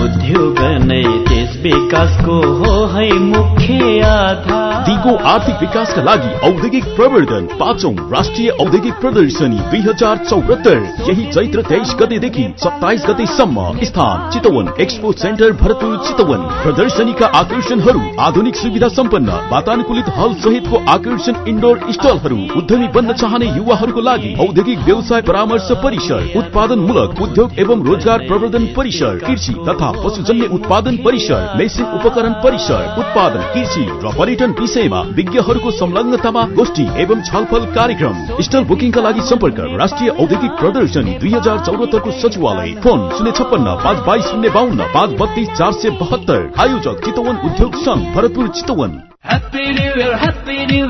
उद्योग 0.06 0.60
नै 0.60 1.04
देश 1.30 1.58
विकासको 1.58 2.38
हो 2.58 2.86
है 2.86 3.14
मुख्य 3.14 4.02
आधार। 4.02 4.86
दिगो 5.06 5.18
आर्थिक 5.30 5.60
विकासका 5.62 6.02
लागि 6.02 6.30
औद्योगिक 6.48 6.84
प्रवर्धन 6.96 7.46
पाँचौं 7.58 7.94
राष्ट्रिय 8.12 8.50
औद्योगिक 8.62 8.94
प्रदर्शनी 9.02 9.58
दुई 9.72 9.82
हजार 9.82 10.18
चौहत्तर। 10.30 10.78
यही 11.10 11.26
चैत्र 11.34 11.62
तेइस 11.70 11.94
गतेदेखि 12.00 12.46
सत्ताइस 12.64 13.06
गतेसम्म 13.10 13.66
स्थान 13.86 14.30
चितवन 14.34 14.72
एक्सपो 14.84 15.12
सेन्टर 15.24 15.52
भरतपुर 15.62 15.98
चितवन। 16.08 16.48
प्रदर्शनीका 16.64 17.28
आकर्षणहरू 17.40 18.02
आधुनिक 18.28 18.56
सुविधा 18.56 18.88
सम्पन्न 18.98 19.38
वातानुकूलित 19.52 20.10
हल 20.18 20.34
सहितको 20.46 20.82
आकर्षण 20.96 21.36
इन्डोर 21.50 21.80
स्टलहरू 21.98 22.40
उद्यमी 22.62 22.88
बन्न 22.98 23.14
चाहने 23.22 23.52
युवाहरूको 23.58 24.02
लागि 24.10 24.34
औद्योगिक 24.48 24.80
व्यवसाय 24.90 25.22
परामर्श 25.30 25.70
परिसर 25.86 26.32
उत्पादनमूलक 26.42 27.22
उद्योग 27.28 27.60
एवं 27.66 27.86
रोजगार 27.90 28.26
प्रवर्धन 28.28 28.66
परिसर 28.78 29.22
कृषि 29.28 29.54
तथा 29.70 29.92
पशुजन्य 30.02 30.50
उत्पादन 30.60 30.98
परिसर 31.06 31.48
मेसिन 31.58 31.94
उपकरण 32.00 32.34
परिसर 32.44 32.84
उत्पादन 33.00 33.48
कृषि 33.54 33.86
र 34.04 34.18
पर्यटन 34.18 34.56
विषयमा 34.60 34.95
विज्ञहरूको 35.02 35.72
संलग्नतामा 35.72 36.44
गोष्ठी 36.44 36.88
एवं 37.02 37.22
छलफल 37.22 37.66
कार्यक्रम। 37.66 38.42
स्टल 38.42 38.64
बुकिङका 38.64 39.02
लागि 39.02 39.22
सम्पर्क। 39.22 39.56
राष्ट्रिय 39.60 40.10
औद्योगिक 40.10 40.52
प्रदर्शनी 40.52 41.12
दुई 41.12 41.30
हजार 41.30 41.60
चौरात्तरको 41.60 42.12
सचिवालय। 42.12 42.72
फोन 42.72 43.18
शून्य 43.18 43.32
छप्पन्न 43.32 43.66
पाँच 43.84 43.98
बाइस 43.98 44.26
शून्य 44.26 44.50
बाहन्न 44.50 44.84
पाँच 44.94 45.10
बत्तीस 45.10 45.50
चार 45.50 45.72
सय 45.72 45.90
बहत्तर। 45.90 46.52
आयोजक 46.60 47.06
चितवन 47.06 47.36
उद्योग 47.36 47.76
संघ 47.76 48.16
Bharatpur 48.16 48.48
Chitwan. 48.48 49.02
New 49.30 50.86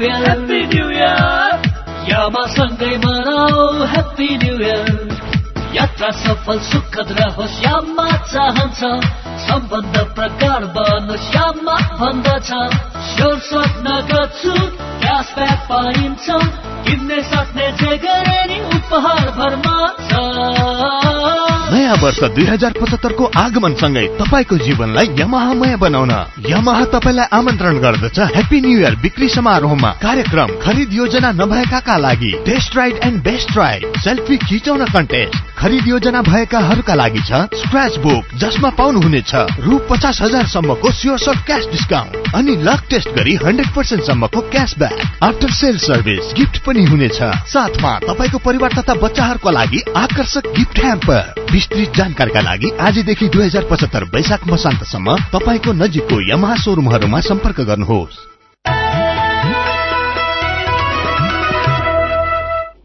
new 4.35 4.57
new 4.57 5.14
यात्रा 5.75 6.10
सफल 6.12 6.60
सुखद 6.60 7.08
रहोस् 7.20 7.63
याममा 7.65 8.08
चाहन्छ। 8.34 8.79
सम्बन्ध 9.46 9.96
प्रकार 10.15 10.65
बनोस् 10.65 11.36
याममा 11.36 11.75
भन्दछ। 12.00 12.50
स्योर 13.08 13.39
स्वप्न 13.39 13.96
गर्छु 14.12 14.53
क्यासब्याक 15.01 15.60
पाइन्छ। 15.72 16.27
किन्ने 16.86 17.22
सक्ने 17.24 17.72
जे 17.72 17.98
गरे 17.98 18.39
नि 18.46 18.60
उपहार 18.77 19.29
भरमा 19.38 19.75
वर्ष 22.05 22.19
दुई 22.35 22.45
हजार 22.45 22.74
पचहत्तरको 22.81 23.25
आगमनसँगै 23.38 24.05
तपाईँको 24.19 24.57
जीवनलाई 24.65 25.07
यमाहामय 25.19 25.75
बनाउन। 25.83 26.12
यमाहा 26.50 26.85
तपाईँलाई 26.93 27.27
आमन्त्रण 27.38 27.77
गर्दछ। 27.85 28.19
ह्याप्पी 28.35 28.62
न्यू 28.62 28.77
इयर 28.79 28.95
बिक्री 29.03 29.29
समारोहमा 29.35 29.91
कार्यक्रम 30.03 30.50
खरिद 30.63 30.93
योजना 30.93 31.31
नभएकाका 31.41 31.97
लागि 32.05 32.31
test 32.45 32.77
ride 32.77 33.00
and 33.03 33.24
best 33.24 33.57
ride 33.57 33.97
selfie 34.05 34.38
खिचाउन 34.45 34.85
कन्टेस्ट 34.93 35.41
खरिद 35.57 35.88
योजना 35.88 36.21
भएकाहरूका 36.21 36.95
लागि 36.95 37.24
छ 37.29 37.41
स्क्रच 37.63 37.97
बुक 38.05 38.38
जसमा 38.38 38.69
पाउनुहुनेछ 38.77 39.35
रु 39.65 39.77
पचास 39.89 40.21
हजार 40.21 40.45
सम्मको 40.53 40.91
स्योर 41.01 41.29
अफ 41.29 41.45
क्यास 41.45 41.67
डिस्काउन्ट 41.71 42.25
अनि 42.36 42.56
लक 42.63 42.82
टेस्ट 42.89 43.10
गरी 43.10 43.34
हन्ड्रेड 43.36 43.70
पर्सेन्ट 43.75 44.04
सम्मको 44.04 44.42
cashback 44.51 45.24
after 45.24 45.51
sale 45.51 45.77
service 45.77 46.34
gift 46.36 46.58
पनि 46.65 46.84
हुनेछ। 46.86 47.20
साथमा 47.54 47.94
तपाईँको 48.00 48.38
परिवार 48.46 48.74
तथा 48.80 48.94
बच्चाहरूको 49.04 49.51
लागि 49.51 49.82
आकर्षक 49.96 50.51
गिफ्ट 50.58 50.80
ह्याम्पर 50.80 51.48
विस्तृत 51.51 51.96
जानकारीका 51.98 52.42
लागि 52.42 52.72
आजदेखि 52.82 53.30
दुई 53.30 53.46
हजार 53.46 53.68
पचहत्तर 53.72 54.04
वैशाख 54.15 54.48
मसान्तसम्म 54.48 55.18
तपाईँको 55.34 55.74
नजिकको 55.74 56.22
यमहा 56.32 56.56
सोरुमहरूमा 56.63 57.20
सम्पर्क 57.22 57.62
गर्नुहोस्। 57.62 58.35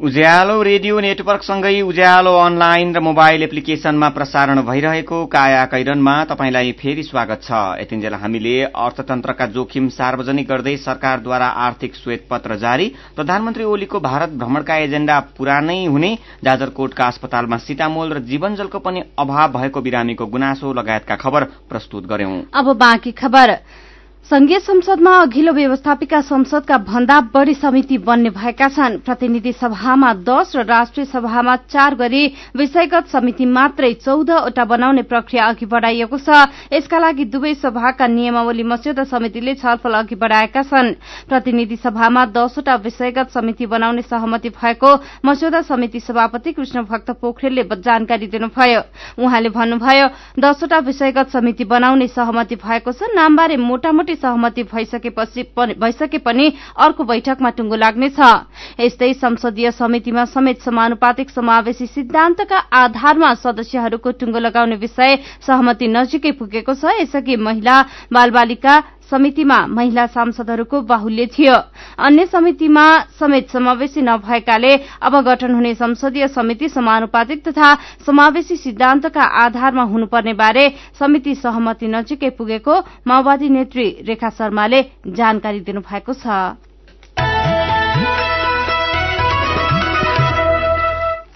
उज्यालो 0.00 0.54
रेडियो 0.62 1.00
नेटवर्कसँगै 1.00 1.80
उज्यालो 1.82 2.32
अनलाइन 2.40 2.94
र 2.96 3.00
मोबाइल 3.00 3.42
एप्लिकेशनमा 3.42 4.08
प्रसारण 4.08 4.60
भइरहेको 4.64 5.18
काया 5.26 5.64
कैरनमा 5.66 6.14
तपाईँलाई 6.24 6.72
फेरि 6.72 7.02
स्वागत 7.02 7.40
छ। 7.42 7.50
यतिन्जेल 7.80 8.14
हामीले 8.14 8.54
अर्थतन्त्रका 8.64 9.46
जोखिम 9.52 9.88
सार्वजनिक 9.90 10.48
गर्दै 10.48 10.76
सरकारद्वारा 10.78 11.48
आर्थिक 11.66 11.94
श्वेत 11.94 12.24
पत्र 12.30 12.56
जारी 12.56 12.86
प्रधानमन्त्री 13.16 13.64
ओलीको 13.66 14.00
भारत 14.00 14.30
भ्रमणका 14.40 14.76
एजेण्डा 14.88 15.18
पुरानै 15.36 15.78
हुने 15.84 16.10
जाजरकोटका 16.44 17.04
अस्पतालमा 17.06 17.56
सीतामोल 17.60 18.12
र 18.12 18.24
जीवनजलको 18.24 18.78
पनि 18.80 19.04
अभाव 19.20 19.52
भएको 19.52 19.80
बिरामीको 19.82 20.26
गुनासो 20.32 20.72
लगायतका 20.80 21.16
खबर 21.20 21.44
प्रस्तुत 21.68 22.08
गर्यौं। 22.08 22.40
संघीय 24.30 24.58
संसदमा 24.60 25.10
अघिल्लो 25.20 25.52
व्यवस्थापिका 25.52 26.20
संसदका 26.22 26.76
भन्दा 26.80 27.18
बढ़ी 27.34 27.54
समिति 27.54 27.96
बन्ने 27.98 28.30
भएका 28.30 28.68
छन्। 28.68 28.98
प्रतिनिधि 29.02 29.52
सभामा 29.52 30.12
दश 30.22 30.52
र 30.56 30.62
राष्ट्रिय 30.64 31.06
सभामा 31.06 31.56
चार 31.66 31.94
गरी 31.98 32.26
विषयगत 32.56 33.06
समिति 33.10 33.46
मात्रै 33.46 33.92
चौधवटा 33.94 34.64
बनाउने 34.64 35.02
प्रक्रिया 35.02 35.46
अघि 35.46 35.66
बढ़ाइएको 35.66 36.18
छ। 36.18 36.46
यसका 36.72 36.98
लागि 36.98 37.24
दुवै 37.26 37.54
सभाका 37.56 38.06
नियमावली 38.06 38.62
मस्यौदा 38.62 39.04
समितिले 39.04 39.54
छलफल 39.56 39.94
अघि 39.98 40.14
बढ़ाएका 40.14 40.62
छन्। 40.62 40.92
प्रतिनिधि 41.26 41.76
सभामा 41.78 42.24
दसवटा 42.30 42.74
विषयगत 42.86 43.34
समिति 43.34 43.66
बनाउने 43.66 44.02
सहमति 44.04 44.48
भएको 44.52 44.94
मस्यौदा 45.26 45.62
समिति 45.64 46.00
सभापति 46.00 46.52
कृष्ण 46.52 46.84
भक्त 46.86 47.10
पोखरेलले 47.18 47.66
जानकारी 47.80 48.26
दिनुभयो। 48.28 48.80
उहाँले 49.18 49.48
भन्नुभयो 49.50 50.06
दसवटा 50.38 50.78
विषयगत 50.86 51.34
समिति 51.34 51.64
बनाउने 51.66 52.08
सहमति 52.08 52.56
भएको 52.56 52.92
छ। 52.92 53.10
नामबारे 53.10 53.56
मोटामोटी 53.58 54.18
सहमति 54.22 54.62
भइसके 54.72 56.18
पनि 56.20 56.46
अर्को 56.76 57.04
बैठकमा 57.04 57.50
टुङ्गो 57.50 57.76
लाग्नेछ। 57.76 58.18
यस्तै 58.80 59.12
संसदीय 59.14 59.70
समितिमा 59.72 60.24
समेत 60.24 60.60
समानुपातिक 60.60 61.30
समावेशी 61.30 61.86
सिद्धान्तका 61.86 62.58
आधारमा 62.74 63.34
सदस्यहरूको 63.34 64.10
टुङ्गो 64.20 64.38
लगाउने 64.38 64.76
विषय 64.76 65.18
सहमति 65.46 65.88
नजिकै 65.88 66.32
पुगेको 66.38 66.74
छ। 66.74 66.84
यसअघि 67.00 67.36
महिला 67.38 67.76
बालबालिका 68.12 68.74
समितिमा 69.10 69.56
महिला 69.68 70.06
सांसदहरूको 70.06 70.80
बाहुल्य 70.82 71.26
थियो। 71.26 71.54
अन्य 71.98 72.26
समितिमा 72.26 72.86
समेत 73.20 73.50
समावेशी 73.50 74.02
नभएकाले 74.02 74.72
अब 75.02 75.20
गठन 75.26 75.54
हुने 75.54 75.74
संसदीय 75.74 76.28
समिति 76.28 76.68
समानुपातिक 76.68 77.44
तथा 77.48 77.74
समावेशी 78.06 78.56
सिद्धान्तका 78.56 79.24
आधारमा 79.44 79.82
हुनुपर्ने 79.92 80.34
बारे 80.34 80.68
समिति 80.98 81.34
सहमति 81.34 81.88
नजिकै 81.88 82.30
पुगेको 82.38 82.80
माओवादी 83.06 83.48
नेत्री 83.48 83.88
रेखा 84.08 84.30
शर्माले 84.30 84.82
जानकारी 85.06 85.60
दिनुभएको 85.60 86.12
छ। 86.14 86.69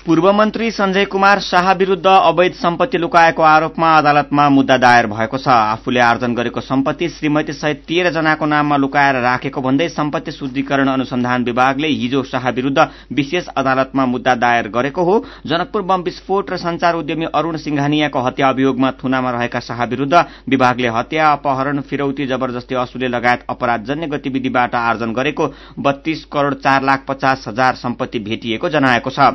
पूर्व 0.07 0.31
मन्त्री 0.33 0.71
संजय 0.71 1.05
कुमार 1.05 1.41
शाह 1.41 1.71
विरूद्ध 1.73 2.07
अवैध 2.07 2.53
सम्पत्ति 2.55 2.99
लुकाएको 2.99 3.43
आरोपमा 3.43 3.93
अदालतमा 3.99 4.49
मुद्दा 4.49 4.77
दायर 4.77 5.07
भएको 5.09 5.39
छ। 5.39 5.49
आफूले 5.49 6.01
आर्जन 6.03 6.35
गरेको 6.35 6.61
सम्पत्ति 6.61 7.09
श्रीमती 7.09 7.53
सहित 7.55 7.81
तेह्र 7.89 8.11
जनाको 8.13 8.47
नाममा 8.47 8.77
लुकाएर 8.77 9.17
राखेको 9.23 9.61
भन्दै 9.61 9.89
सम्पत्ति 9.91 10.33
शुद्धिकरण 10.33 10.89
अनुसन्धान 10.89 11.45
विभागले 11.45 11.89
हिजो 11.91 12.23
शाह 12.25 12.49
विरूद्ध 12.51 12.87
विशेष 13.13 13.47
अदालतमा 13.57 14.07
मुद्दा 14.07 14.35
दायर 14.37 14.69
गरेको 14.69 15.03
हो। 15.03 15.25
जनकपुर 15.47 15.83
बम 15.85 16.03
विस्फोट 16.03 16.51
र 16.51 16.57
संचार 16.59 16.95
उद्यमी 16.97 17.27
अरूण 17.33 17.57
सिंघानियाको 17.57 18.21
हत्या 18.21 18.49
अभियोगमा 18.49 18.91
थुनामा 19.03 19.31
रहेका 19.31 19.61
शाह 19.63 19.83
विरूद्ध 19.87 20.15
विभागले 20.49 20.89
हत्या 20.91 21.31
अपहरण 21.31 21.81
फिरौती 21.81 22.27
जबरजस्ती 22.27 22.75
असुले 22.75 23.09
लगायत 23.09 23.49
अपराधजन्य 23.49 24.07
गतिविधिबाट 24.09 24.75
आर्जन 24.75 25.13
गरेको 25.15 25.49
बत्तीस 25.81 26.25
करोड़ 26.33 26.55
चार 26.61 26.83
लाख 26.83 27.05
पचास 27.09 27.49
हजार 27.49 27.75
सम्पत्ति 27.79 28.19
भेटिएको 28.21 28.69
जनाएको 28.69 29.11
छ। 29.11 29.33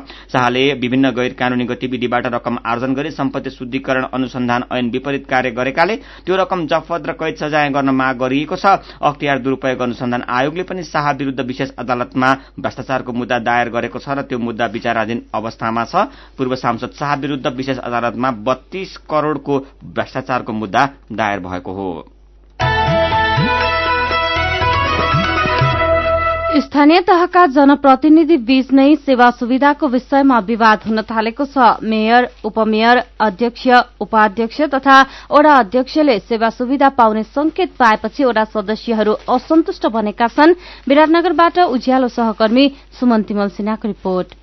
संस्थाले 0.60 0.80
विभिन्न 0.80 1.10
गैर 1.10 1.32
कानूनी 1.32 1.64
गतिविधिबाट 1.64 2.26
रकम 2.26 2.58
आर्जन 2.66 2.94
गरी 2.94 3.10
सम्पत्ति 3.10 3.50
शुद्धिकरण 3.50 4.04
अनुसन्धान 4.12 4.64
ऐन 4.72 4.90
विपरीत 4.90 5.26
कार्य 5.26 5.50
गरेकाले 5.50 5.96
त्यो 6.26 6.36
रकम 6.36 6.66
जफत 6.66 7.06
र 7.06 7.12
कैद 7.12 7.34
सजाय 7.36 7.70
गर्न 7.70 7.90
माग 7.90 8.18
गरिएको 8.18 8.56
छ। 8.56 8.66
अख्तियार 9.00 9.38
दुरूपयोग 9.38 9.80
अनुसन्धान 9.80 10.22
आयोगले 10.28 10.62
पनि 10.62 10.82
शाह 10.84 11.10
विरूद्ध 11.12 11.40
विशेष 11.40 11.70
अदालतमा 11.78 12.34
भ्रष्टाचारको 12.60 13.12
मुद्दा 13.12 13.38
दायर 13.40 13.68
गरेको 13.70 13.98
छ 13.98 14.08
र 14.10 14.22
त्यो 14.22 14.38
मुद्दा 14.38 14.66
विचाराधीन 14.68 15.22
अवस्थामा 15.34 15.84
छ। 15.84 15.94
पूर्व 16.36 16.54
सांसद 16.56 16.92
शाह 16.92 17.14
विरूद्ध 17.16 17.46
विशेष 17.46 17.78
अदालतमा 17.80 18.30
बत्तीस 18.44 18.96
करोड़को 19.10 19.58
भ्रष्टाचारको 19.86 20.52
मुद्दा 20.52 20.88
दायर 21.12 21.40
भएको 21.40 21.72
हो। 21.72 21.90
स्थानीय 26.50 27.00
तहका 27.00 27.44
जनप्रतिनिधि 27.46 28.36
बीच 28.46 28.70
नै 28.74 28.94
सेवा 29.06 29.30
सुविधाको 29.30 29.88
विषयमा 29.88 30.38
विवाद 30.48 30.80
हुन 30.86 31.02
थालेको 31.06 31.44
छ। 31.46 31.78
मेयर 31.84 32.26
उपमेयर 32.44 33.02
अध्यक्ष 33.20 33.66
उपाध्यक्ष 34.00 34.60
तथा 34.74 34.96
ओडा 35.30 35.54
अध्यक्षले 35.56 36.18
सेवा 36.18 36.50
सुविधा 36.50 36.88
पाउने 36.98 37.22
संकेत 37.30 37.78
पाएपछि 37.78 38.24
ओडा 38.24 38.44
सदस्यहरू 38.50 39.14
असन्तुष्ट 39.30 39.86
बनेका 39.94 40.26
छन्। 40.26 40.58
विराटनगरबाट 40.88 41.58
उज्यालो 41.70 42.08
सहकर्मी 42.10 42.68
सुमन 42.98 43.22
तिमल 43.22 43.48
सिन्हाको 43.54 43.88
रिपोर्ट। 43.88 44.34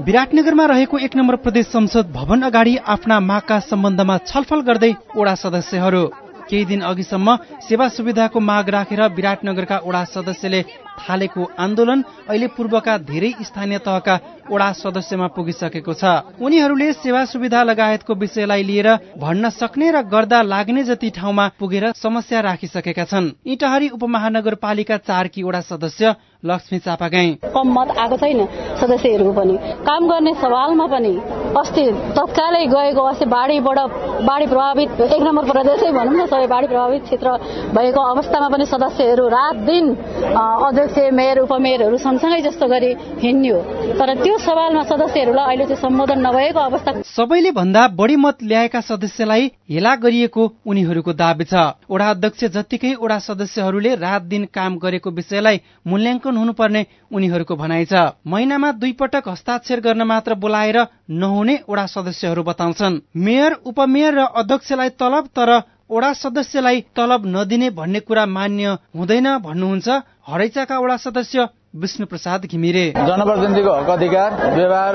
विराटनगरमा 0.00 0.66
रहेको 0.66 0.98
एक 0.98 1.16
नम्बर 1.16 1.36
प्रदेश 1.36 1.66
संसद 1.66 2.12
भवन 2.12 2.42
अगाडि 2.42 2.76
आफ्ना 2.88 3.20
मागका 3.20 3.58
सम्बन्धमा 3.70 4.18
छलफल 4.26 4.60
गर्दै 4.62 4.92
ओडा 5.16 5.34
सदस्यहरू। 5.44 6.04
केही 6.50 6.64
दिन 6.66 6.80
अघिसम्म 6.82 7.36
सेवा 7.68 7.88
सुविधाको 7.88 8.40
माग 8.40 8.68
राखेर 8.70 9.02
विराटनगरका 9.16 9.78
ओडा 9.86 10.04
सदस्यले 10.14 10.62
थालेको 11.00 11.42
आन्दोलन 11.58 12.00
अहिले 12.28 12.46
पूर्वका 12.56 12.96
धेरै 13.10 13.30
स्थानीय 13.40 13.78
तहका 13.86 14.14
ओडा 14.50 14.68
सदस्यमा 14.74 15.26
पुगिसकेको 15.36 15.94
छ। 15.94 16.04
उनीहरूले 16.42 16.92
सेवा 16.92 17.24
सुविधा 17.24 17.62
लगायतको 17.62 18.14
विषयलाई 18.14 18.62
लिएर 18.62 18.88
भन्न 19.16 19.50
सक्ने 19.50 19.90
र 19.90 20.02
गर्दा 20.12 20.40
लाग्ने 20.42 20.82
जति 20.84 21.10
ठाउँमा 21.16 21.46
पुगेर 21.58 21.84
समस्या 21.96 22.40
राखिसकेका 22.40 23.04
छन्। 23.04 23.32
इटहरी 23.46 23.88
उपमहानगरपालिका 23.96 24.96
चारकी 25.00 25.42
ओडा 25.42 25.60
सदस्य 25.70 26.04
लक्ष्मी 26.42 26.78
चापागाई। 26.80 27.30
कम 27.44 27.68
मत 27.72 27.88
आएको 27.92 28.16
छैन 28.16 28.40
सदस्यहरूको 28.80 29.32
पनि। 29.32 29.54
काम 29.84 30.08
गर्ने 30.08 30.32
सवालमा 30.40 30.86
पनि 30.86 31.12
अस्ति 31.58 31.84
तत्कालै 32.16 32.64
गएको 32.66 33.02
अस्ति 33.02 33.24
बाढीबाट 33.26 33.78
बाढी 34.24 34.46
प्रभावित 34.46 35.00
एक 35.02 35.22
नम्बर 35.22 35.44
प्रदेशै 35.50 35.90
भनौँ 35.92 36.14
न 36.14 36.26
सबै 36.26 36.46
बाढी 36.46 36.66
प्रभावित 36.66 37.02
क्षेत्र 37.04 37.28
भएको 37.76 38.00
अवस्थामा 38.10 38.48
पनि 38.48 38.66
सदस्यहरू 38.66 39.28
रात 39.28 39.56
दिन 39.66 39.84
अध्यक्ष 39.90 40.98
मेयर 41.12 41.38
उपमेयरहरू 41.40 41.96
सँगसँगै 41.98 42.40
जस्तो 42.42 42.66
गरी 42.68 42.90
हिँड्यो। 43.20 43.58
तर 43.98 44.14
त्यो 44.22 44.38
सवालमा 44.40 44.82
सदस्यहरूलाई 44.86 45.46
अहिले 45.46 45.64
चाहिँ 45.66 45.82
सम्बोधन 45.82 46.26
नभएको 46.26 46.60
अवस्था 46.60 46.90
सबैले 47.10 47.50
भन्दा 47.52 47.86
बढी 47.94 48.16
मत 48.16 48.42
ल्याएका 48.42 48.80
सदस्यलाई 48.82 49.50
हेला 49.70 49.94
गरिएको 49.98 50.42
उनीहरूको 50.66 51.12
दावी 51.12 51.44
छ। 51.44 51.54
ओडा 51.90 52.10
अध्यक्ष 52.10 52.44
जत्तिकै 52.56 52.94
ओडा 52.96 53.18
सदस्यहरूले 53.20 53.94
रात 53.96 54.22
दिन 54.24 54.44
काम 54.54 54.78
गरेको 54.78 55.10
विषयलाई 55.12 55.60
मूल्याङ्कन 55.86 56.29
हुनुपर्ने 56.36 56.86
उनीहरूको 57.12 57.56
भनाइ 57.56 57.84
छ। 57.84 57.94
महिनामा 58.26 58.70
दुई 58.72 58.92
पटक 58.92 59.28
हस्ताक्षर 59.28 59.80
गर्न 59.80 60.02
मात्र 60.02 60.34
बोलाएर 60.34 60.78
नहुने 61.10 61.58
ओडा 61.68 61.86
सदस्यहरू 61.86 62.42
बताउँछन्। 62.42 63.00
मेयर 63.16 63.52
उपमेयर 63.64 64.14
र 64.14 64.20
अध्यक्षलाई 64.36 64.88
तलब 65.00 65.26
तर 65.36 65.50
ओडा 65.90 66.12
सदस्यलाई 66.14 66.80
तलब 66.96 67.22
नदिने 67.26 67.70
भन्ने 67.70 68.00
कुरा 68.00 68.26
मान्य 68.26 68.76
हुँदैन 68.94 69.26
भन्नुहुन्छ 69.38 69.88
हरैचाका 70.28 70.78
ओडा 70.78 70.96
सदस्य 70.96 71.48
विष्णु 71.70 72.06
प्रसाद 72.06 72.44
घिमिरे। 72.46 72.86
जनप्रतिनिधिको 72.90 73.70
हक 73.70 73.90
अधिकार 73.90 74.30
व्यवहार 74.54 74.94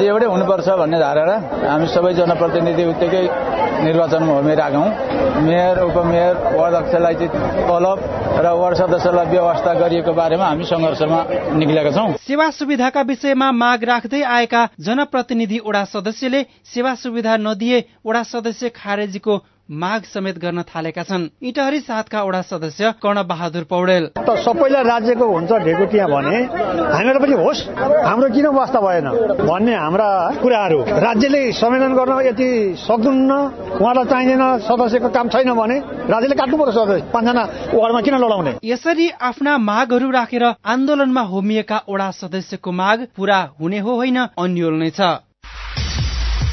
एउटै 0.00 0.26
हुनुपर्छ 0.26 0.68
भन्ने 0.80 0.98
धारणा 0.98 1.36
हामी 1.70 1.86
सबै 1.86 2.12
जनप्रतिनिधि 2.14 2.84
उत्तिकै 2.84 3.24
निर्वाचनमा 3.80 4.32
हौँ। 4.76 4.88
मेयर 5.40 5.78
उपमेयर 5.80 6.34
वार्ड 6.56 6.74
अध्यक्षलाई 6.74 7.14
चाहिँ 7.14 7.30
तलब 7.68 7.98
र 8.40 8.46
वार्ड 8.52 8.76
सदस्यलाई 8.76 9.26
व्यवस्था 9.26 9.72
गरिएको 9.74 10.12
बारेमा 10.12 10.46
हामी 10.46 10.64
सङ्घर्षमा 10.64 11.20
निक्लेका 11.56 11.90
छौँ। 11.90 12.08
सेवा 12.20 12.50
सुविधाका 12.50 13.00
विषयमा 13.02 13.48
माग 13.52 13.84
राख्दै 13.84 14.22
आएका 14.22 14.62
जनप्रतिनिधि 14.80 15.58
ओडा 15.64 15.84
सदस्यले 15.84 16.40
सेवा 16.64 16.94
सुविधा 16.94 17.36
नदिए 17.36 17.78
ओडा 18.04 18.22
सदस्य 18.22 18.68
खारेजीको 18.70 19.34
माग 19.70 20.02
समेत 20.04 20.38
गर्न 20.38 20.62
थालेका 20.66 21.02
छन्। 21.02 21.28
इटहरी 21.42 21.80
साथका 21.80 22.22
वडा 22.22 22.42
सदस्य 22.42 22.90
कर्ण 22.98 23.22
बहादुर 23.22 23.64
पौडेल। 23.70 24.04
त 24.18 24.34
सबैलाई 24.42 24.82
राज्यको 24.82 25.26
हुन्छ 25.26 25.50
ढेकुटिया 25.62 26.06
भने 26.06 26.38
हामीलाई 26.90 27.20
पनि 27.22 27.34
होस्। 27.38 27.60
हाम्रो 27.78 28.28
किन 28.34 28.46
वास्ता 28.50 28.80
भएन? 28.80 29.06
भन्ने 29.46 29.74
हाम्रा 29.74 30.08
कुराहरू। 30.42 30.78
राज्यले 30.90 31.42
संविधान 31.54 31.94
गर्न 31.94 32.12
यति 32.26 32.50
सक्नुहुन्न 32.82 33.32
उहाँलाई 33.78 34.04
चाहिँदैन 34.10 34.44
सदस्यको 34.66 35.08
काम 35.08 35.28
छैन 35.30 35.52
भने 35.54 35.76
राज्यले 36.10 36.34
काट्नु 36.34 36.56
पर्छ 36.58 36.74
सदस्य। 36.74 37.06
पाँचजना 37.14 37.42
वार्डमा 37.70 38.00
किन 38.00 38.14
लडाउने? 38.18 38.52
यसरी 38.64 39.06
आफ्ना 39.22 39.52
मागहरू 39.60 40.10
राखेर 40.10 40.44
आन्दोलनमा 40.66 41.22
होमिएका 41.30 41.78
ओडा 41.86 42.10
सदस्यको 42.18 42.70
माग 42.72 43.06
पूरा 43.16 43.38
हुने 43.60 43.78
हो 43.78 43.94
होइन 43.94 44.18
अन्यल 44.34 44.74
नै 44.82 44.90
छ। 44.90 45.00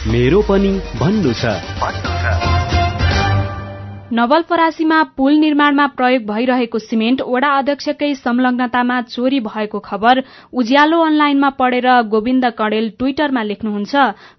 मेरो 0.06 0.42
पनि 0.46 0.72
भन्नु 1.02 1.34
छ। 1.34 1.58
नवलपरासीमा 4.18 5.02
पुल 5.18 5.34
निर्माणमा 5.40 5.86
प्रयोग 5.98 6.24
भइरहेको 6.28 6.80
सिमेन्ट 6.82 7.22
वडा 7.34 7.50
अध्यक्षकै 7.58 8.10
संलग्नतामा 8.18 8.98
चोरी 9.14 9.40
भएको 9.48 9.80
खबर 9.88 10.22
उज्यालो 10.62 11.02
अनलाइनमा 11.06 11.50
पढेर 11.60 11.88
गोविन्द 12.14 12.46
कणेल 12.58 12.90
ट्विटरमा 13.00 13.44
लेख्नुहुन्छ। 13.50 13.94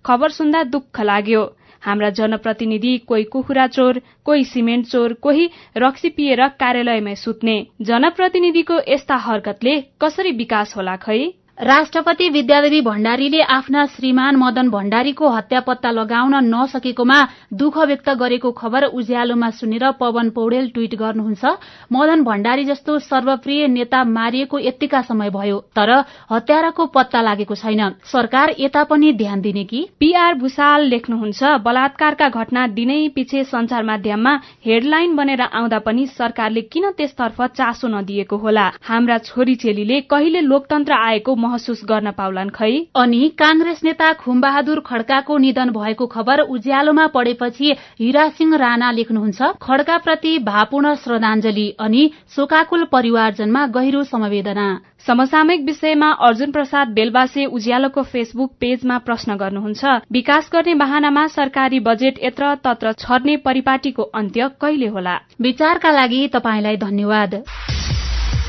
खबर 0.05 0.29
सुन्दा 0.39 0.63
दुःख 0.75 1.01
लाग्यो। 1.11 1.43
हाम्रा 1.83 2.11
जनप्रतिनिधि 2.19 2.97
कोही 3.09 3.25
कुखुरा 3.33 3.67
चोर 3.77 4.01
कोही 4.27 4.45
सिमेन्ट 4.45 4.87
चोर 4.87 5.13
कोही 5.23 5.49
रक्सी 5.77 6.09
पिएर 6.17 6.47
कार्यालयमै 6.61 7.15
सुत्ने। 7.15 7.57
जनप्रतिनिधिको 7.89 8.81
यस्ता 8.89 9.17
हरकतले 9.27 9.81
कसरी 10.03 10.33
विकास 10.43 10.75
होला 10.77 10.97
खै? 11.05 11.21
राष्ट्रपति 11.59 12.29
विद्यादेवी 12.29 12.81
भण्डारीले 12.81 13.41
आफ्ना 13.43 13.85
श्रीमान 13.87 14.37
मदन 14.37 14.69
भण्डारीको 14.71 15.29
हत्या 15.29 15.61
पत्ता 15.61 15.91
लगाउन 15.91 16.35
नसकेकोमा 16.45 17.17
दुःख 17.53 17.79
व्यक्त 17.79 18.11
गरेको 18.21 18.51
खबर 18.53 18.85
उज्यालोमा 18.95 19.49
सुनेर 19.51 19.91
पवन 20.01 20.29
पौडेल 20.31 20.69
ट्वीट 20.71 20.95
गर्नुहुन्छ। 20.95 21.45
मदन 21.93 22.23
भण्डारी 22.23 22.65
जस्तो 22.65 22.99
सर्वप्रिय 23.01 23.67
नेता 23.69 24.03
मारिएको 24.07 24.59
यत्तिका 24.59 25.01
समय 25.03 25.31
भयो 25.31 25.59
तर 25.77 25.91
हत्याराको 26.31 26.87
पत्ता 26.95 27.23
लागेको 27.23 27.55
छैन। 27.55 27.83
सरकार 28.07 28.55
यता 28.59 28.85
पनि 28.85 29.13
ध्यान 29.15 29.41
दिने 29.41 29.65
कि? 29.65 29.83
पीआर 29.99 30.35
भूषाल 30.39 30.87
लेख्नुहुन्छ 30.87 31.43
बलात्कारका 31.67 32.29
घटना 32.31 32.67
दिनै 32.79 33.01
पछि 33.19 33.45
संचार 33.45 33.83
माध्यममा 33.83 34.37
हेडलाइन 34.65 35.17
बनेर 35.17 35.43
आउँदा 35.43 35.79
पनि 35.83 36.07
सरकारले 36.15 36.61
किन 36.71 36.91
त्यसतर्फ 36.95 37.43
चासो 37.59 37.89
नदिएको 37.89 38.37
होला? 38.37 38.71
हाम्रा 38.87 39.19
छोरी 39.27 39.55
चेलीले 39.57 40.01
कहिले 40.07 40.41
लोकतन्त्र 40.43 41.03
आएको 41.03 41.37
महसुस 41.49 41.81
गर्न 41.89 42.11
पाउलान् 42.19 42.51
खै? 42.51 42.73
अनि 42.97 43.23
कांग्रेस 43.39 43.81
नेता 43.85 44.13
खुमबहादुर 44.23 44.81
खड्काको 44.87 45.37
निधन 45.39 45.71
भएको 45.71 46.07
खबर 46.07 46.41
उज्यालोमा 46.49 47.07
पढेपछि 47.15 47.75
हिरासिंह 48.01 48.57
राणा 48.57 48.91
लेख्नुहुन्छ 48.93 49.53
खड्काप्रति 49.63 50.39
भापूर्ण 50.45 50.95
श्रद्धाञ्जली 50.95 51.69
अनि 51.81 52.11
शोकाकुल 52.37 52.85
परिवारजनमा 52.93 53.67
गहिरो 53.75 54.03
समवेदना। 54.05 54.69
समसामयिक 55.07 55.65
विषयमा 55.65 56.11
अर्जुन 56.21 56.51
प्रसाद 56.53 56.89
बेलबासे 56.89 57.45
उज्यालोको 57.47 58.03
फेसबुक 58.03 58.53
पेजमा 58.61 58.99
प्रश्न 58.99 59.37
गर्नुहुन्छ 59.37 59.85
विकास 60.13 60.51
गर्ने 60.53 60.75
बहानामा 60.75 61.27
सरकारी 61.29 61.81
बजेट 61.81 62.19
यत्र 62.25 62.55
तत्र 62.65 62.93
छर्ने 62.99 63.37
परिपाटीको 63.37 64.03
अन्त्य 64.03 64.51
कहिले 64.61 64.87
होला? 64.87 65.17
विचारका 65.41 65.91
लागि 65.91 66.27
तपाईँलाई 66.35 66.77
धन्यवाद। 66.77 67.43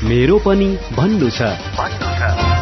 मेरो 0.04 0.38
पनि 0.38 0.68
भन्नु 0.98 1.30
छ। 1.30 2.59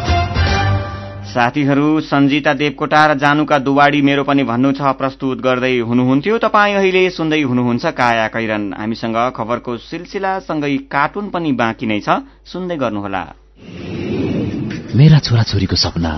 साथीहरू 1.29 1.87
सञ्जिता 2.01 2.53
देवकोटा 2.53 3.01
र 3.05 3.13
जानुका 3.21 3.57
दुवाडी 3.61 4.01
मेरो 4.01 4.23
पनि 4.25 4.43
भन्नु 4.49 4.71
छ 4.73 4.81
प्रस्तुत 4.97 5.37
गर्दै 5.45 5.77
हुनुहुन्थ्यो। 5.85 6.37
तपाईँ 6.41 6.75
अहिले 6.75 7.03
सुन्दै 7.13 7.41
हुनुहुन्छ 7.45 7.85
काया 7.93 8.27
कैरन। 8.33 8.63
हामीसँग 8.73 9.17
खबरको 9.37 9.77
सिलसिलासँगै 9.77 10.89
कार्टुन 10.89 11.29
पनि 11.29 11.51
बाँकी 11.53 11.85
नै 11.85 11.99
छ। 12.01 12.25
सुन्दै 12.49 12.77
गर्नुहोला। 12.81 13.23
मेरा 14.97 15.19
छोराछोरीको 15.21 15.77
सपना 15.77 16.13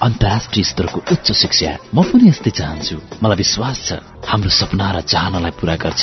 अन्तर्राष्ट्रिय 0.00 0.64
स्तरको 0.64 0.98
उच्च 1.12 1.28
शिक्षा। 1.32 1.70
म 1.92 1.98
पनि 2.08 2.24
यस्तै 2.32 2.50
चाहन्छु। 2.56 2.96
मलाई 3.20 3.36
विश्वास 3.36 3.76
छ 3.84 4.00
हाम्रो 4.24 4.48
सपना 4.48 4.86
र 4.96 4.98
चाहनालाई 5.04 5.52
पूरा 5.60 5.76
गर्छ। 5.76 6.02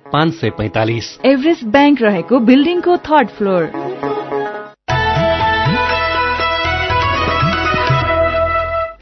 पाँच 0.13 0.33
सय 0.33 0.49
पैँतालिस। 0.49 1.05
एभरेस्ट 1.25 1.65
ब्याङ्क 1.67 2.01
रहेको 2.01 2.39
बिल्डिङको 2.41 2.97
थर्ड 3.07 3.29
फ्लोर। 3.29 3.71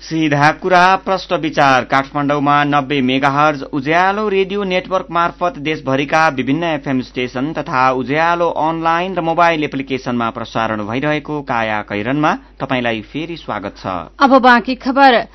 सीधा 0.01 0.51
कुरा 0.61 0.83
प्रष्ट 0.95 1.33
विचार। 1.41 1.83
काठमाडौँमा 1.85 2.63
नब्बे 2.63 2.99
मेगाहर्ज 3.01 3.63
उज्यालो 3.73 4.27
रेडियो 4.29 4.63
नेटवर्क 4.63 5.07
मार्फत 5.11 5.57
देशभरिका 5.59 6.27
विभिन्न 6.29 6.63
एफएम 6.63 7.01
स्टेशन 7.01 7.51
तथा 7.53 7.89
उज्यालो 7.93 8.49
अनलाइन 8.59 9.15
र 9.15 9.21
मोबाइल 9.21 9.63
एप्लिकेशनमा 9.63 10.29
प्रसारण 10.29 10.85
भइरहेको 10.87 11.41
काया 11.43 11.81
कैरनमा 11.89 12.33
तपाईँलाई 12.61 13.01
फेरि 13.13 13.37
स्वागत 13.37 13.77
छ। 13.77 13.85
अब 14.19 14.37
बाँकी 14.41 14.75
खबर। 14.77 15.25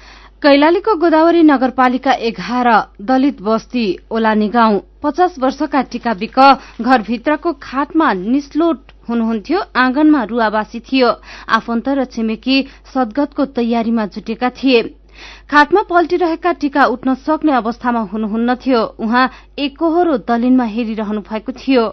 कैलालीको 0.44 0.94
गोदावरी 1.00 1.42
नगरपालिका 1.42 2.12
एघार 2.28 2.68
दलित 3.00 3.40
बस्ती 3.42 3.84
ओलानी 4.12 4.48
गाउँ। 4.52 4.80
पचास 5.02 5.38
वर्षका 5.40 5.80
टीका 5.88 6.12
विक 6.20 6.38
घरभित्रको 6.80 7.52
खाटमा 7.62 8.12
निस्लोट 8.12 8.92
हुनुहुन्थ्यो 9.08 9.60
आँगनमा 9.74 10.22
रुवावासी 10.28 10.80
थियो। 10.84 11.08
आफन्त 11.48 11.88
र 11.88 12.04
छिमेकी 12.12 12.60
सद्गतको 12.92 13.44
तयारीमा 13.56 14.06
जुटेका 14.12 14.50
थिए। 14.52 14.82
खाटमा 15.48 15.82
पल्टिरहेका 15.88 16.52
टीका 16.60 16.84
उठ्न 16.92 17.14
सक्ने 17.24 17.52
अवस्थामा 17.54 18.00
हुनुहुन्न 18.12 18.54
थियो 18.60 18.84
उहाँ 19.00 19.30
एकहोरो 19.58 20.16
दलिनमा 20.28 20.64
हेरिरहनु 20.76 21.20
भएको 21.24 21.52
थियो। 21.56 21.84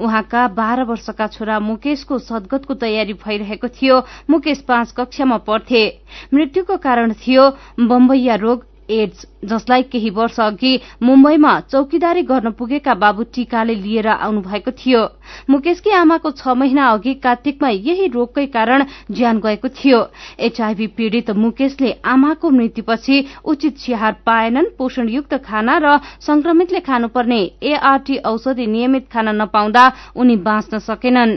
उहाँका 0.00 0.46
बाह्र 0.48 0.82
वर्षका 0.84 1.26
छोरा 1.26 1.58
मुकेशको 1.60 2.18
सद्गतको 2.18 2.74
तयारी 2.74 3.12
भइरहेको 3.12 3.68
थियो। 3.68 4.02
मुकेश 4.30 4.60
पाँच 4.68 4.92
कक्षामा 4.96 5.36
पढ्थे। 5.36 5.86
मृत्युको 6.34 6.76
कारण 6.76 7.12
थियो 7.12 7.50
बम्बैया 7.80 8.34
रोग 8.34 8.64
एड्स 8.90 9.26
जसलाई 9.44 9.82
केही 9.82 10.10
वर्ष 10.10 10.38
अघि 10.40 10.78
मुम्बईमा 11.02 11.52
चौकीदारी 11.60 12.22
गर्न 12.22 12.50
पुगेका 12.58 12.94
बाबु 12.94 13.22
टीकाले 13.34 13.74
लिएर 13.74 14.08
आउनु 14.08 14.40
भएको 14.40 14.70
थियो। 14.70 15.02
मुकेशकी 15.50 15.90
आमाको 15.92 16.30
छ 16.30 16.54
महिना 16.56 16.88
अघि 16.90 17.14
कार्तिकमा 17.24 17.68
यही 17.68 18.06
रोगकै 18.14 18.46
कारण 18.46 18.84
ज्यान 19.10 19.40
गएको 19.40 19.68
थियो। 19.68 20.00
एचआईभी 20.40 20.86
पीड़ित 20.96 21.30
मुकेशले 21.36 21.92
आमाको 22.04 22.50
मृत्युपछि 22.50 23.24
उचित 23.44 23.78
स्याहार 23.78 24.12
पाएनन् 24.26 24.74
पोषणयुक्त 24.78 25.34
खाना 25.44 25.78
र 25.78 25.96
संक्रमितले 26.20 26.80
खानुपर्ने 26.80 27.40
एआरटी 27.62 28.16
औषधि 28.24 28.66
नियमित 28.66 29.08
खान 29.12 29.28
नपाउँदा 29.40 29.90
उनी 30.16 30.36
बाँच्न 30.44 30.78
सकेनन्। 30.80 31.36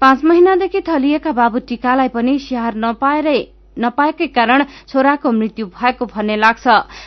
पाँच 0.00 0.24
महिनादेखि 0.24 0.80
थलिएका 0.88 1.32
बाबु 1.32 1.58
टीकालाई 1.68 2.08
पनि 2.08 2.38
स्याहार 2.38 2.74
नपाएरै 2.76 3.40
नपाएकै 3.78 4.26
कारण 4.36 4.64
छोराको 4.88 5.32
मृत्यु 5.32 5.66
भएको 5.66 6.06
भन्ने 6.06 6.36
लाग्छ। 6.36 6.66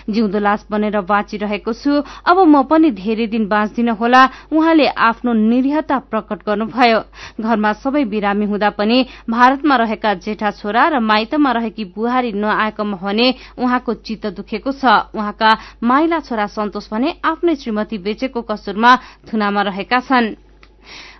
जिउँदो 0.09 0.39
लास 0.39 0.65
बनेर 0.71 1.01
बाँचिरहेको 1.01 1.73
छु। 1.73 2.01
अब 2.25 2.37
म 2.47 2.63
पनि 2.65 2.91
धेरै 2.91 3.27
दिन 3.27 3.47
बाँच्दिन 3.47 3.89
होला। 3.99 4.23
उहाँले 4.51 4.87
आफ्नो 4.87 5.33
निरीहता 5.33 5.97
प्रकट 6.09 6.39
गर्नुभयो। 6.45 6.99
घरमा 7.41 7.71
सबै 7.73 8.03
बिरामी 8.05 8.45
हुँदा 8.45 8.69
पनि 8.79 8.97
भारतमा 9.29 9.75
रहेका 9.75 10.13
जेठा 10.25 10.51
छोरा 10.51 10.87
र 10.87 10.99
माइतमा 10.99 11.51
रहेकी 11.51 11.85
बुहारी 11.95 12.31
नआएकोमा 12.33 12.97
भने 12.97 13.27
उहाँको 13.57 13.93
चित्त 14.01 14.25
दुखेको 14.35 14.71
छ। 14.71 14.85
उहाँका 15.13 15.49
माइला 15.83 16.19
छोरा 16.19 16.45
सन्तोष 16.47 16.89
भने 16.91 17.15
आफ्नै 17.23 17.55
श्रीमती 17.55 17.97
बेचेको 17.97 18.41
कसुरमा 18.41 18.95
थुनामा 19.29 19.61
रहेका 19.61 19.99
छन्। 19.99 20.35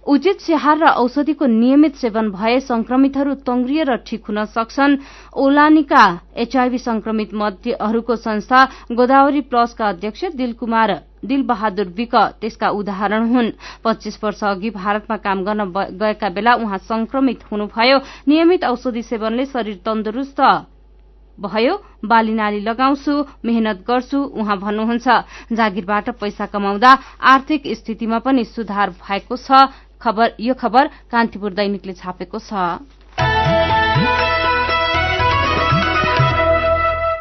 उचित 0.06 0.41
स्याहार 0.41 0.78
र 0.78 0.88
औषधिको 1.02 1.46
नियमित 1.46 1.96
सेवन 1.98 2.30
भए 2.32 2.60
संक्रमितहरू 2.62 3.34
तंग्रिएर 3.41 3.96
ठिक 4.06 4.26
हुन 4.30 4.44
सक्छन्। 4.48 4.98
ओलानीका 5.34 6.04
एचआईभी 6.38 6.78
संक्रमित 6.78 7.34
मध्येहरूको 7.34 8.15
संस्था 8.15 8.63
गोदावरी 8.91 9.41
प्लसका 9.50 9.88
अध्यक्ष 9.89 10.26
दिलकुमार 10.38 10.94
दिल 11.26 11.41
बहादुर 11.44 11.88
विक 11.98 12.15
त्यसका 12.15 12.70
उदाहरण 12.70 13.34
हुन्। 13.34 13.50
पच्चीस 13.84 14.20
वर्ष 14.24 14.44
अघि 14.46 14.70
भारतमा 14.70 15.18
काम 15.18 15.44
गर्न 15.44 15.74
गएका 15.74 16.30
बेला 16.30 16.54
उहाँ 16.54 16.78
संक्रमित 16.86 17.50
हुनुभयो। 17.52 17.98
नियमित 18.28 18.63
औषधि 18.63 19.02
सेवनले 19.02 19.46
शरीर 19.48 19.82
तन्दुरूस्त 19.86 20.41
भयो। 21.38 21.76
बाली 22.06 22.34
नाली 22.34 22.60
लगाउँछु 22.62 23.13
मेहनत 23.46 23.84
गर्छु 23.88 24.18
उहाँ 24.18 24.58
भन्नुहुन्छ। 24.58 25.08
जागिरबाट 25.52 26.10
पैसा 26.22 26.46
कमाउँदा 26.46 26.91
आर्थिक 27.26 27.63
स्थितिमा 27.76 28.20
पनि 28.20 28.44
सुधार 28.46 28.89
भएको 29.02 29.36
छ। 29.38 29.52
खबर 30.02 30.34
यो 30.40 30.54
खबर 30.56 30.88
कान्तिपुर 31.12 31.54
दैनिकले 31.54 31.94
छापेको 31.96 32.40
छ। 32.40 32.54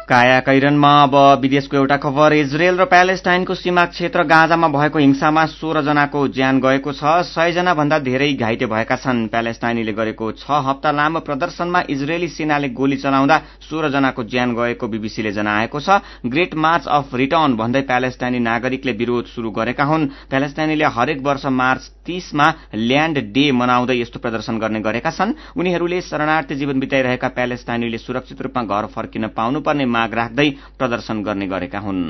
काया 0.05 0.39
कैरनमा 0.39 0.89
अब 1.03 1.15
विदेशको 1.41 1.77
एउटा 1.77 1.95
खबर 1.97 2.33
इजरायल 2.35 2.77
र 2.77 2.85
प्यालेस्टाइनको 2.85 3.53
सीमा 3.55 3.85
क्षेत्र 3.89 4.23
गाजामा 4.23 4.67
भएको 4.69 4.99
हिंसामा 4.99 5.45
सोह्र 5.49 5.81
जनाको 5.81 6.27
ज्यान 6.29 6.59
गएको 6.61 6.91
छ। 6.93 7.25
सयजना 7.25 7.73
भन्दा 7.73 7.97
धेरै 8.05 8.33
घाइते 8.37 8.65
भएका 8.69 8.95
छन्। 9.01 9.27
प्यालेस्टाइनीले 9.33 9.93
गरेको 9.97 10.31
छ 10.37 10.45
हप्ता 10.45 10.91
लामो 10.93 11.19
प्रदर्शनमा 11.25 11.81
इजरायली 11.89 12.27
सेनाले 12.29 12.69
गोली 12.69 12.97
चलाउँदा 13.01 13.37
सोह्र 13.65 13.89
जनाको 13.89 14.23
ज्यान 14.29 14.53
गएको 14.53 14.87
बीबीसीले 14.87 15.31
जनाएको 15.33 15.79
छ। 15.81 15.97
ग्रेट 16.21 16.53
मार्च 16.53 16.85
अफ 16.85 17.09
रिटर्न 17.15 17.57
भन्दै 17.57 17.81
प्यालेस्टाइनी 17.89 18.39
नागरिकले 18.45 18.91
विरोध 18.93 19.25
शुरू 19.33 19.49
गरेका 19.57 19.83
हुन्। 19.83 20.05
प्यालेस्टाइनीले 20.29 20.85
हरेक 20.85 21.25
वर्ष 21.25 21.45
मार्च 21.49 21.89
तीसमा 22.05 22.53
ल्याण्ड 22.77 23.17
डे 23.33 23.51
मनाउँदै 23.57 23.97
यस्तो 23.97 24.21
प्रदर्शन 24.21 24.61
गर्ने 24.61 24.85
गरेका 24.85 25.09
छन्। 25.09 25.33
उनीहरूले 25.57 26.01
शरणार्थी 26.03 26.55
जीवन 26.55 26.79
बिताइरहेका 26.79 27.27
प्यालेस्टाइनीले 27.33 27.97
सुरक्षित 27.97 28.41
रूपमा 28.41 28.63
घर 28.69 28.85
फर्किन 28.93 29.33
पाउनुपर्ने 29.33 29.93
माग 29.95 30.13
राख्दै 30.13 30.49
प्रदर्शन 30.77 31.23
गर्ने 31.23 31.47
गरेका 31.47 31.79
हुन्। 31.79 32.03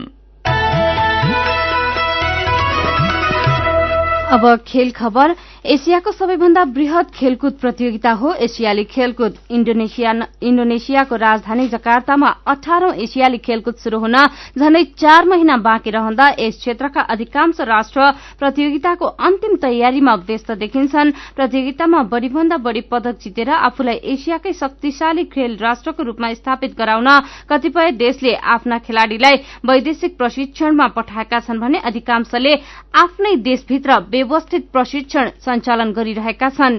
अब 4.36 4.44
खेल 4.68 4.92
खबर। 4.92 5.36
एसियाको 5.66 6.12
सबैभन्दा 6.12 6.64
वृहत 6.74 7.10
खेलकुद 7.14 7.54
प्रतियोगिता 7.62 8.12
हो 8.14 8.32
एसियाली 8.46 8.84
खेलकुद। 8.86 9.38
इण्डोनेसियाको 9.52 11.16
राजधानी 11.16 11.68
जकार्तामा 11.68 12.28
अठारौं 12.48 12.94
एसियाली 13.04 13.38
खेलकुद 13.48 13.76
शुरू 13.84 14.00
हुन 14.00 14.16
झण्डै 14.58 14.84
चार 15.00 15.26
महिना 15.26 15.56
बाँकी 15.66 15.90
रहँदा 15.92 16.28
यस 16.40 16.58
क्षेत्रका 16.58 17.02
अधिकांश 17.14 17.62
राष्ट्र 17.62 18.10
प्रतियोगिताको 18.40 19.06
अन्तिम 19.06 19.56
तयारीमा 19.64 20.14
व्यस्त 20.28 20.52
देखिन्छन्। 20.60 21.12
प्रतियोगितामा 21.36 22.04
बढ़ीभन्दा 22.14 22.58
बढ़ी 22.68 22.82
पदक 22.92 23.18
जितेर 23.24 23.50
आफूलाई 23.50 24.00
एसियाकै 24.14 24.54
शक्तिशाली 24.62 25.24
खेल 25.34 25.58
राष्ट्रको 25.62 26.04
रूपमा 26.04 26.34
स्थापित 26.34 26.78
गराउन 26.78 27.10
कतिपय 27.50 27.92
देशले 28.04 28.36
आफ्ना 28.54 28.78
खेलाड़ीलाई 28.86 29.42
वैदेशिक 29.66 30.18
प्रशिक्षणमा 30.18 30.88
पठाएका 30.94 31.40
छन् 31.50 31.60
भने 31.60 31.82
अधिकांशले 31.86 32.56
आफ्नै 33.04 33.36
देशभित्र 33.50 34.00
व्यवस्थित 34.12 34.70
प्रशिक्षण 34.72 35.30
सञ्चालन 35.56 35.92
गरिरहेका 35.98 36.50
छन्। 36.60 36.76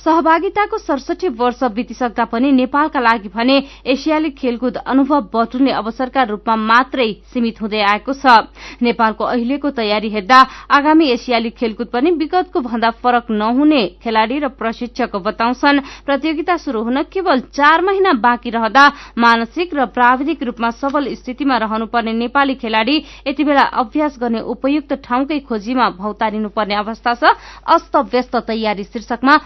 सहभागिताको 0.00 0.78
सडसठी 0.78 1.28
वर्ष 1.36 1.62
बितिसक्दा 1.70 2.24
पनि 2.24 2.50
नेपालका 2.52 3.00
लागि 3.00 3.28
भने 3.28 3.56
एसियाली 3.86 4.30
खेलकुद 4.32 4.76
अनुभव 4.76 5.20
बटुल्ने 5.34 5.72
अवसरका 5.72 6.22
रूपमा 6.24 6.56
मात्रै 6.56 7.08
सीमित 7.32 7.60
हुँदै 7.60 7.80
आएको 7.84 8.12
छ। 8.14 8.48
नेपालको 8.80 9.24
अहिलेको 9.24 9.70
तयारी 9.70 10.08
हेर्दा 10.10 10.38
आगामी 10.70 11.08
एसियाली 11.10 11.50
खेलकुद 11.52 11.88
पनि 11.92 12.10
विगतको 12.16 12.60
भन्दा 12.60 12.90
फरक 13.02 13.30
नहुने 13.32 13.82
खेलाड़ी 14.00 14.38
र 14.38 14.48
प्रशिक्षक 14.56 15.16
बताउँछन्। 15.18 15.80
प्रतियोगिता 16.06 16.56
शुरू 16.56 16.82
हुन 16.82 17.02
केवल 17.12 17.40
चार 17.52 17.82
महिना 17.82 18.12
बाँकी 18.18 18.50
रहँदा 18.50 18.84
मानसिक 19.18 19.74
र 19.74 19.86
प्राविधिक 19.92 20.42
रूपमा 20.42 20.70
सबल 20.80 21.14
स्थितिमा 21.14 21.56
रहनुपर्ने 21.58 22.12
नेपाली 22.14 22.54
खेलाड़ी 22.56 22.96
यति 23.26 23.44
बेला 23.44 23.62
अभ्यास 23.76 24.16
गर्ने 24.20 24.40
उपयुक्त 24.48 24.92
ठाउँकै 25.04 25.38
खोजीमा 25.44 25.90
भौतारिनुपर्ने 26.00 26.74
अवस्था 26.76 27.14
छ। 27.14 27.36
अस्त 27.68 27.96
व्यस्त 28.08 28.36
तयारी 28.48 28.84
शीर्षकमा 28.86 29.36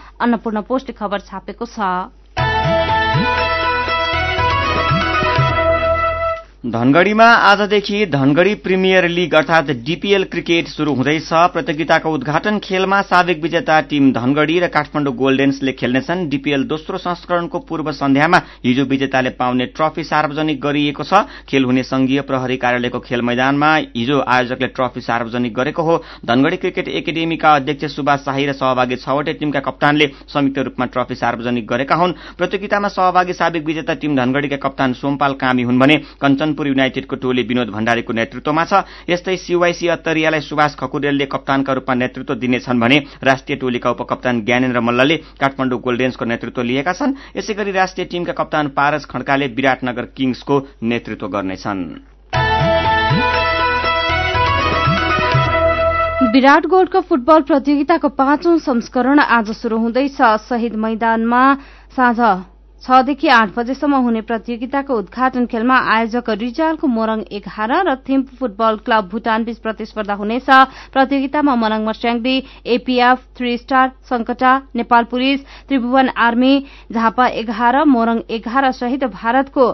अन्नपूर्ण 0.45 0.61
पोस्ट 0.69 0.91
खबर 0.93 1.19
छापेको 1.25 1.65
छ। 1.65 3.44
धनगढ़ीमा 6.65 7.25
आजदेखि 7.45 8.05
धनगढ़ी 8.05 8.53
प्रिमियर 8.57 9.07
लीग 9.07 9.33
अर्थात 9.35 9.65
डीपीएल 9.85 10.23
क्रिकेट 10.25 10.67
शुरू 10.67 10.93
हुँदैछ। 10.95 11.27
प्रतियोगिताको 11.53 12.13
उद्घाटन 12.13 12.57
खेलमा 12.59 13.01
साबिक 13.03 13.41
विजेता 13.41 13.79
टीम 13.81 14.11
धनगढ़ी 14.13 14.57
र 14.59 14.67
काठमाडौँ 14.67 15.13
गोल्डेन्सले 15.15 15.71
खेल्नेछन्। 15.71 16.27
डीपीएल 16.29 16.63
दोस्रो 16.65 16.97
संस्करणको 16.97 17.59
पूर्व 17.61 17.91
सन्ध्यामा 17.91 18.37
हिजो 18.65 18.83
विजेताले 18.85 19.29
पाउने 19.37 19.65
ट्रफी 19.67 20.03
सार्वजनिक 20.03 20.59
गरिएको 20.61 21.03
छ। 21.03 21.21
खेल 21.45 21.65
हुने 21.65 21.83
संघीय 21.83 22.21
प्रहरी 22.23 22.57
कार्यालयको 22.57 22.99
खेल 22.99 23.21
मैदानमा 23.21 23.69
हिजो 23.75 24.19
आयोजकले 24.19 24.67
ट्रफी 24.69 25.01
सार्वजनिक 25.01 25.53
गरेको 25.53 25.83
हो। 25.83 26.01
धनगढ़ी 26.25 26.57
क्रिकेट 26.57 26.87
एकाडेमीका 26.95 27.53
अध्यक्ष 27.55 27.95
सुभाष 27.95 28.25
शाही 28.25 28.45
र 28.45 28.53
सहभागी 28.55 28.95
छवटै 28.95 29.33
टीमका 29.35 29.59
कप्तानले 29.61 30.09
संयुक्त 30.33 30.59
रूपमा 30.65 30.85
ट्रफी 30.87 31.15
सार्वजनिक 31.15 31.67
गरेका 31.67 31.95
हुन्। 31.95 32.17
प्रतियोगितामा 32.33 32.87
सहभागी 32.89 33.33
साबिक 33.35 33.65
विजेता 33.65 33.93
टीम 33.93 34.17
धनगढ़ीका 34.17 34.57
कप्तान 34.65 34.93
सोमपाल 34.95 35.33
कामी 35.37 35.63
हुन् 35.63 35.79
भने 35.79 36.01
कञ्चन 36.17 36.53
कानपुर 36.55 36.67
युनाइटेडको 36.67 37.15
टोली 37.15 37.43
विनोद 37.43 37.69
भण्डारीको 37.69 38.13
नेतृत्वमा 38.15 38.63
छ। 38.63 38.87
यस्तै 39.09 39.35
सिवाइसी 39.37 39.87
अत्तरियालाई 39.91 40.41
सुभाष 40.41 40.75
खकुरेलले 40.79 41.25
कप्तानका 41.27 41.73
रूपमा 41.75 41.95
नेतृत्व 41.95 42.33
दिनेछन् 42.35 42.79
भने 42.79 42.97
राष्ट्रिय 43.19 43.59
टोलीका 43.59 43.91
उपकप्तान 43.91 44.41
ज्ञानेन्द्र 44.47 44.79
मल्लले 44.79 45.17
काठमाडौँ 45.35 45.79
गोल्डेन्सको 45.83 46.25
नेतृत्व 46.25 46.61
लिएका 46.63 46.93
छन्। 46.93 47.15
यसै 47.35 47.53
गरी 47.53 47.71
राष्ट्रिय 47.73 48.05
टीमका 48.07 48.33
कप्तान 48.33 48.67
पारस 48.71 49.05
खड्काले 49.05 49.47
विराटनगर 49.51 50.05
किङ्सको 50.15 50.55
नेतृत्व 50.83 51.27
गर्नेछन्। 51.27 51.83
विराट 56.31 56.65
गोल्ड 56.65 56.89
कप 56.89 57.03
फुटबल 57.05 57.41
प्रतियोगिताको 57.43 58.09
पाँचौं 58.15 58.57
संस्करण 58.63 59.19
आज 59.19 59.51
शुरू 59.51 59.77
हुँदैछ। 59.77 60.19
शहीद 60.47 60.75
मैदानमा 60.75 61.43
साँझ 61.95 62.54
छदेखि 62.85 63.27
आठ 63.33 63.53
बजेसम्म 63.53 63.95
हुने 64.05 64.21
प्रतियोगिताको 64.29 64.95
उद्घाटन 64.95 65.45
खेलमा 65.51 65.77
आयोजक 65.93 66.29
रिजालको 66.41 66.87
मोरङ 66.87 67.21
एघार 67.37 67.71
र 67.87 67.95
थिम्पू 68.09 68.35
फुटबल 68.37 68.75
क्लब 68.85 69.07
भूटान 69.09 69.43
बीच 69.43 69.57
प्रतिस्पर्धा 69.65 70.13
हुनेछ। 70.21 70.49
प्रतियोगितामा 70.93 71.55
Morang 71.57 71.85
Marsyangdi 71.85 72.35
APF 72.75 73.23
three 73.37 73.57
star 73.57 73.91
Sankata 74.09 74.51
Nepal 74.75 75.03
police 75.09 75.41
Tribhuvan 75.67 76.09
army 76.25 76.53
Jhapa 76.93 77.27
एघार 77.41 77.83
मोरङ 77.89 78.21
एघार 78.37 78.71
सहित 78.77 79.03
भारतको 79.17 79.65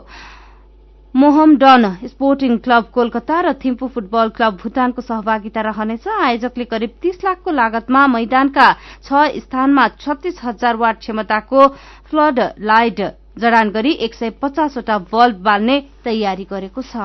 मोहमडन 1.15 1.86
स्पोर्टिङ 2.08 2.58
क्लब 2.65 2.86
कोलकाता 2.93 3.39
र 3.41 3.52
थिम्पू 3.63 3.88
फुटबल 3.95 4.30
क्लब 4.36 4.54
भूटानको 4.62 5.02
सहभागिता 5.02 5.62
रहनेछ। 5.67 6.08
आयोजकले 6.08 6.65
करिब 6.71 6.91
तीस 7.02 7.17
लाखको 7.24 7.52
लागतमा 7.52 8.06
मैदानका 8.13 8.67
छ 9.04 9.24
स्थानमा 9.43 9.88
छत्तीस 10.00 10.39
हजार 10.43 10.76
वाट 10.84 11.00
क्षमताको 11.00 11.67
फ्लड 12.12 12.39
लाइट 12.71 13.02
जडान 13.43 13.69
गरी 13.71 13.91
एक 14.08 14.13
सय 14.15 14.30
पचासवटा 14.41 14.97
बल्ब 15.12 15.43
बाल्ने 15.43 15.78
तयारी 16.06 16.47
गरेको 16.47 16.82
छ। 16.82 16.95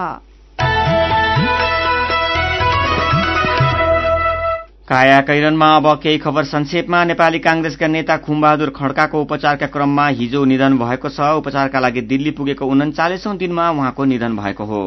काया 4.89 5.21
कैरनमा 5.21 5.67
अब 5.77 5.87
केही 6.03 6.19
खबर 6.19 6.45
संक्षेपमा 6.45 7.03
नेपाली 7.05 7.39
कांग्रेसका 7.39 7.87
नेता 7.87 8.17
खुमबहादुर 8.17 8.71
खड्काको 8.71 9.23
उपचारका 9.23 9.67
क्रममा 9.67 10.07
हिजो 10.09 10.45
निधन 10.45 10.79
भएको 10.79 11.09
छ। 11.09 11.21
उपचारका 11.37 11.81
लागि 11.81 12.01
दिल्ली 12.07 12.31
पुगेको 12.31 12.67
उन्चालिसौं 12.67 13.37
दिनमा 13.37 13.71
उहाँको 13.71 14.05
निधन 14.05 14.37
भएको 14.37 14.65
हो। 14.65 14.83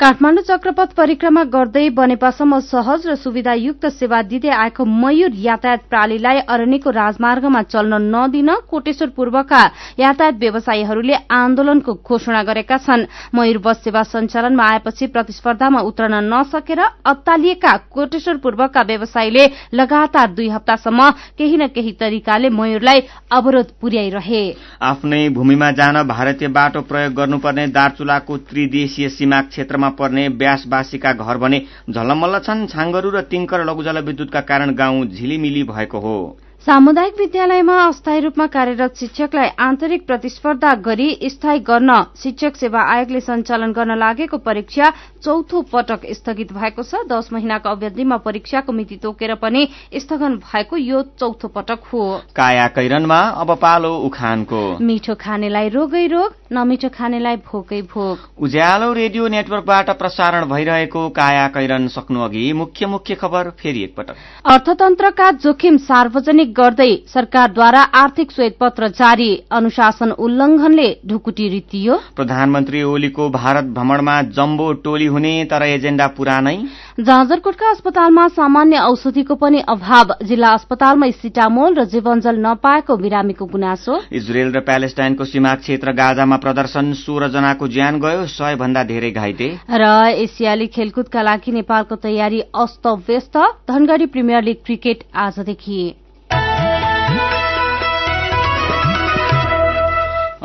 काठमाण्डु 0.00 0.42
चक्रपथ 0.42 0.94
परिक्रमा 0.96 1.42
गर्दै 1.54 1.88
बनेपासम्म 1.94 2.58
सहज 2.60 3.06
र 3.06 3.14
सुविधायुक्त 3.16 3.84
सेवा 3.88 4.20
दिँदै 4.26 4.50
आएको 4.52 4.84
मयूर 4.84 5.36
यातायात 5.38 5.82
प्रालीलाई 5.90 6.38
अरण्यको 6.50 6.90
राजमार्गमा 6.90 7.60
चल्न 7.70 8.00
नदिन 8.14 8.50
कोटेश्वर 8.70 9.08
पूर्वका 9.16 9.60
यातायात 9.98 10.34
व्यवसायीहरूले 10.40 11.14
आन्दोलनको 11.32 11.92
घोषणा 11.94 12.42
गरेका 12.42 12.76
छन्। 12.78 13.04
मयूर 13.34 13.58
बस 13.62 13.84
सेवा 13.84 14.02
सञ्चालनमा 14.10 14.64
आएपछि 14.64 15.06
प्रतिस्पर्धामा 15.14 15.80
उत्रन 15.86 16.14
नसकेर 16.26 16.80
अत्तालिएका 17.06 17.76
कोटेश्वर 17.94 18.36
पूर्वका 18.42 18.82
व्यवसायीले 18.82 19.46
लगातार 19.72 20.28
दुई 20.34 20.48
हप्तासम्म 20.48 21.08
केही 21.38 21.56
न 21.56 21.70
केही 21.70 21.92
तरिकाले 21.94 22.48
मयूरलाई 22.50 23.06
अवरोध 23.30 23.70
पुर्याइरहे। 23.80 24.42
आफ्नै 24.82 25.22
भूमिमा 25.38 25.70
जान 25.78 26.02
भारतीय 26.08 26.48
बाटो 26.50 26.80
प्रयोग 26.82 27.14
गर्नुपर्ने 27.14 27.66
दार्चुलाको 27.78 28.36
त्रिदेशीय 28.50 29.08
सीमा 29.14 29.40
क्षेत्रमा 29.48 29.82
पर्ने 29.90 30.28
ब्यासवासीका 30.28 31.12
घर 31.12 31.36
भने 31.36 31.62
झलमल्ल 31.90 32.38
छन् 32.38 32.66
छाङ्गरू 32.66 33.10
र 33.10 33.20
तिङ्कर 33.20 33.64
लघु 33.64 33.82
जलविद्युतका 33.82 34.40
कारण 34.40 34.74
गाउँ 34.74 35.06
झिलिमिली 35.06 35.62
भएको 35.62 35.98
हो। 35.98 36.36
सामुदायिक 36.64 37.14
विद्यालयमा 37.18 37.74
अस्थायी 37.86 38.20
रूपमा 38.20 38.44
कार्यरत 38.46 38.94
शिक्षकलाई 38.96 39.48
आन्तरिक 39.60 40.06
प्रतिस्पर्धा 40.06 40.72
गरी 40.80 41.08
स्थायी 41.24 41.58
गर्न 41.60 41.92
शिक्षक 42.16 42.56
सेवा 42.56 42.80
आयोगले 42.92 43.20
सञ्चालन 43.20 43.72
गर्न 43.72 43.96
लागेको 43.98 44.38
परीक्षा 44.40 44.88
चौथो 45.24 45.60
पटक 45.68 46.06
स्थगित 46.10 46.52
भएको 46.52 46.82
छ। 46.82 47.04
दश 47.04 47.28
महिनाको 47.32 47.68
अवधिमा 47.68 48.16
परीक्षाको 48.24 48.72
मिति 48.72 48.96
तोकेर 48.96 49.34
पनि 49.44 49.66
स्थगन 49.94 50.36
भएको 50.40 50.76
यो 50.76 51.02
चौथो 51.20 51.48
पटक 51.52 51.84
हो। 51.92 52.00
काया 52.32 52.66
कैरनमा 52.72 53.20
अब 53.44 53.54
पालो 53.60 53.92
उखानको। 54.08 54.62
मिठो 54.80 55.14
खानेलाई 55.20 55.68
रोगै 55.68 56.06
रोग 56.06 56.32
नमिठो 56.52 56.88
खानेलाई 56.88 57.36
भोकै 57.44 57.82
भोक 57.92 58.40
उज्यालो 58.40 58.92
रेडियो 58.94 59.28
नेटवर्कबाट 59.28 59.90
प्रसारण 60.00 60.48
भइरहेको 60.48 61.08
काया 61.12 61.46
कैरन 61.50 61.88
सक्नु 61.90 62.24
अघि 62.24 62.52
मुख्य 62.54 62.86
मुख्य 62.86 63.14
खबर 63.20 63.50
फेरि 63.60 63.84
एकपटक। 63.84 64.16
अर्थतन्त्रका 64.46 65.30
जोखिम 65.44 65.76
सार्वजनिक 65.84 66.52
गर्दै 66.56 66.90
सरकारद्वारा 67.08 67.80
आर्थिक 67.94 68.32
श्वेतपत्र 68.32 68.88
जारी 68.94 69.28
अनुशासन 69.52 70.10
उल्लंघनले 70.24 70.88
ढुकुटी 71.06 71.48
रितियो 71.48 71.94
प्रधानमन्त्री 72.16 72.82
ओलीको 72.84 73.28
भारत 73.30 73.64
भ्रमणमा 73.74 74.16
जम्बो 74.36 74.72
टोली 74.84 75.06
हुने 75.06 75.32
तर 75.50 75.62
एजेण्डा 75.64 76.06
पुरानै। 76.16 76.56
जाजरकोटका 77.00 77.70
अस्पतालमा 77.70 78.26
सामान्य 78.30 78.78
औषधिको 78.82 79.34
पनि 79.36 79.60
अभाव। 79.68 80.14
जिल्ला 80.24 80.50
अस्पतालमा 80.54 81.10
सिटामोल 81.16 81.74
र 81.74 81.84
जीवनजल 81.94 82.36
नपाएको 82.46 82.96
बिरामीको 82.96 83.46
गुनासो। 83.46 83.98
इजरायल 84.12 84.52
र 84.52 84.60
प्यालेस्टाइनको 84.60 85.24
सीमा 85.24 85.54
क्षेत्र 85.56 85.92
गाजामा 85.94 86.36
प्रदर्शन 86.36 86.92
सोह्र 86.94 87.28
जनाको 87.30 87.68
ज्यान 87.68 88.00
गयो 88.00 88.26
सय 88.28 88.56
भन्दा 88.56 88.84
धेरै 88.84 89.10
घाइते। 89.12 89.50
र 89.70 89.90
एसियाली 90.22 90.66
खेलकुदका 90.70 91.22
लागि 91.22 91.52
नेपालको 91.52 91.96
तयारी 91.98 92.40
अस्त 92.56 92.86
व्यस्त 93.08 93.36
धनगढ़ी 93.68 94.06
प्रिमियर 94.06 94.42
लीग 94.44 94.64
क्रिकेट 94.64 95.04
आजदेखि। 95.18 95.82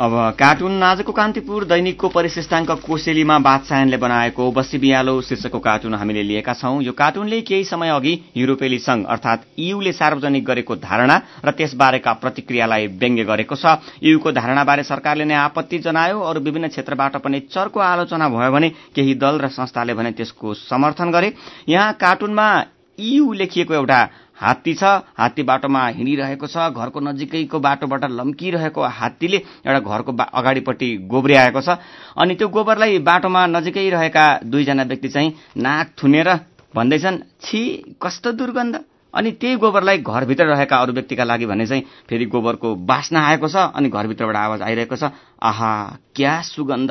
अब 0.00 0.12
कार्टुन 0.32 0.82
आजको 0.82 1.12
कान्तिपुर 1.12 1.64
दैनिकको 1.68 2.08
परिशिष्टाङ्क 2.08 2.70
कोसेलीमा 2.84 3.38
बादशाहनले 3.38 3.96
बनाएको 4.00 4.44
बसी 4.50 4.78
बिहालो 4.80 5.20
शीर्षकको 5.20 5.58
कार्टुन 5.60 5.94
हामीले 5.94 6.22
लिएका 6.22 6.52
छौं। 6.54 6.80
यो 6.82 6.92
कार्टुनले 6.96 7.40
केही 7.42 7.64
समय 7.66 7.88
अघि 7.90 8.14
युरोपेली 8.36 8.78
संघ 8.80 9.04
अर्थात 9.06 9.44
ईयूले 9.60 9.92
सार्वजनिक 9.92 10.44
गरेको 10.44 10.76
धारणा 10.78 11.20
र 11.44 11.50
त्यसबारेका 11.52 12.12
प्रतिक्रियालाई 12.16 12.86
व्यङ्ग्य 12.96 13.24
गरेको 13.28 13.54
छ। 13.54 13.76
ईयूको 14.00 14.32
धारणाबारे 14.32 14.82
सरकारले 14.88 15.24
नै 15.24 15.34
आपत्ति 15.36 15.78
जनायो 15.84 16.20
अरू 16.22 16.40
विभिन्न 16.40 16.68
क्षेत्रबाट 16.72 17.16
पनि 17.20 17.40
चर्को 17.52 17.80
आलोचना 17.84 18.28
भयो 18.32 18.50
भने 18.56 18.68
केही 18.96 19.14
दल 19.20 19.36
र 19.44 19.52
संस्थाले 19.52 19.94
भने 20.00 20.16
त्यसको 20.16 20.54
समर्थन 20.64 21.12
गरे। 21.12 21.32
यहाँ 21.68 21.92
कार्टुनमा 22.00 22.48
ईयू 22.98 23.32
लेखिएको 23.32 23.74
एउटा 23.74 24.00
हात्ती 24.40 24.74
छ 24.74 24.82
हात्ती 25.18 25.42
बाटोमा 25.42 25.86
हिँडिरहेको 25.88 26.46
छ 26.46 26.68
घरको 26.72 27.00
नजिकैको 27.00 27.58
बाटोबाट 27.60 28.04
लम्किरहेको 28.10 28.82
हात्तीले 28.98 29.36
एउटा 29.66 29.80
घरको 29.80 30.12
अगाडिपट्टि 30.12 30.88
गोब्रिआएको 31.06 31.60
छ। 31.60 31.76
अनि 32.16 32.34
त्यो 32.34 32.48
गोबरलाई 32.50 32.98
बाटोमा 33.04 33.46
नजिकै 33.48 33.88
रहेका 33.90 34.24
दुईजना 34.44 34.82
व्यक्ति 34.84 35.08
चाहिँ 35.08 35.34
नाक 35.58 35.92
थुनेर 36.02 36.28
भन्दैछन् 36.74 37.18
छि 37.42 37.60
कस्तो 38.02 38.32
दुर्गन्ध। 38.32 38.80
अनि 39.14 39.30
त्यही 39.32 39.56
गोबरलाई 39.58 39.98
घरभित्र 40.00 40.44
रहेका 40.46 40.76
अरू 40.78 40.92
व्यक्तिका 40.92 41.24
लागि 41.24 41.46
भने 41.46 41.66
चाहिँ 41.66 41.84
फेरि 42.08 42.24
गोबरको 42.30 42.74
बास्ना 42.86 43.26
आएको 43.26 43.48
छ 43.48 43.56
अनि 43.74 43.88
घरभित्रबाट 43.90 44.36
आवाज 44.38 44.62
आइरहेको 44.62 44.96
छ 44.96 45.10
आहा 45.42 45.72
क्या 46.16 46.40
सुगन्ध। 46.46 46.90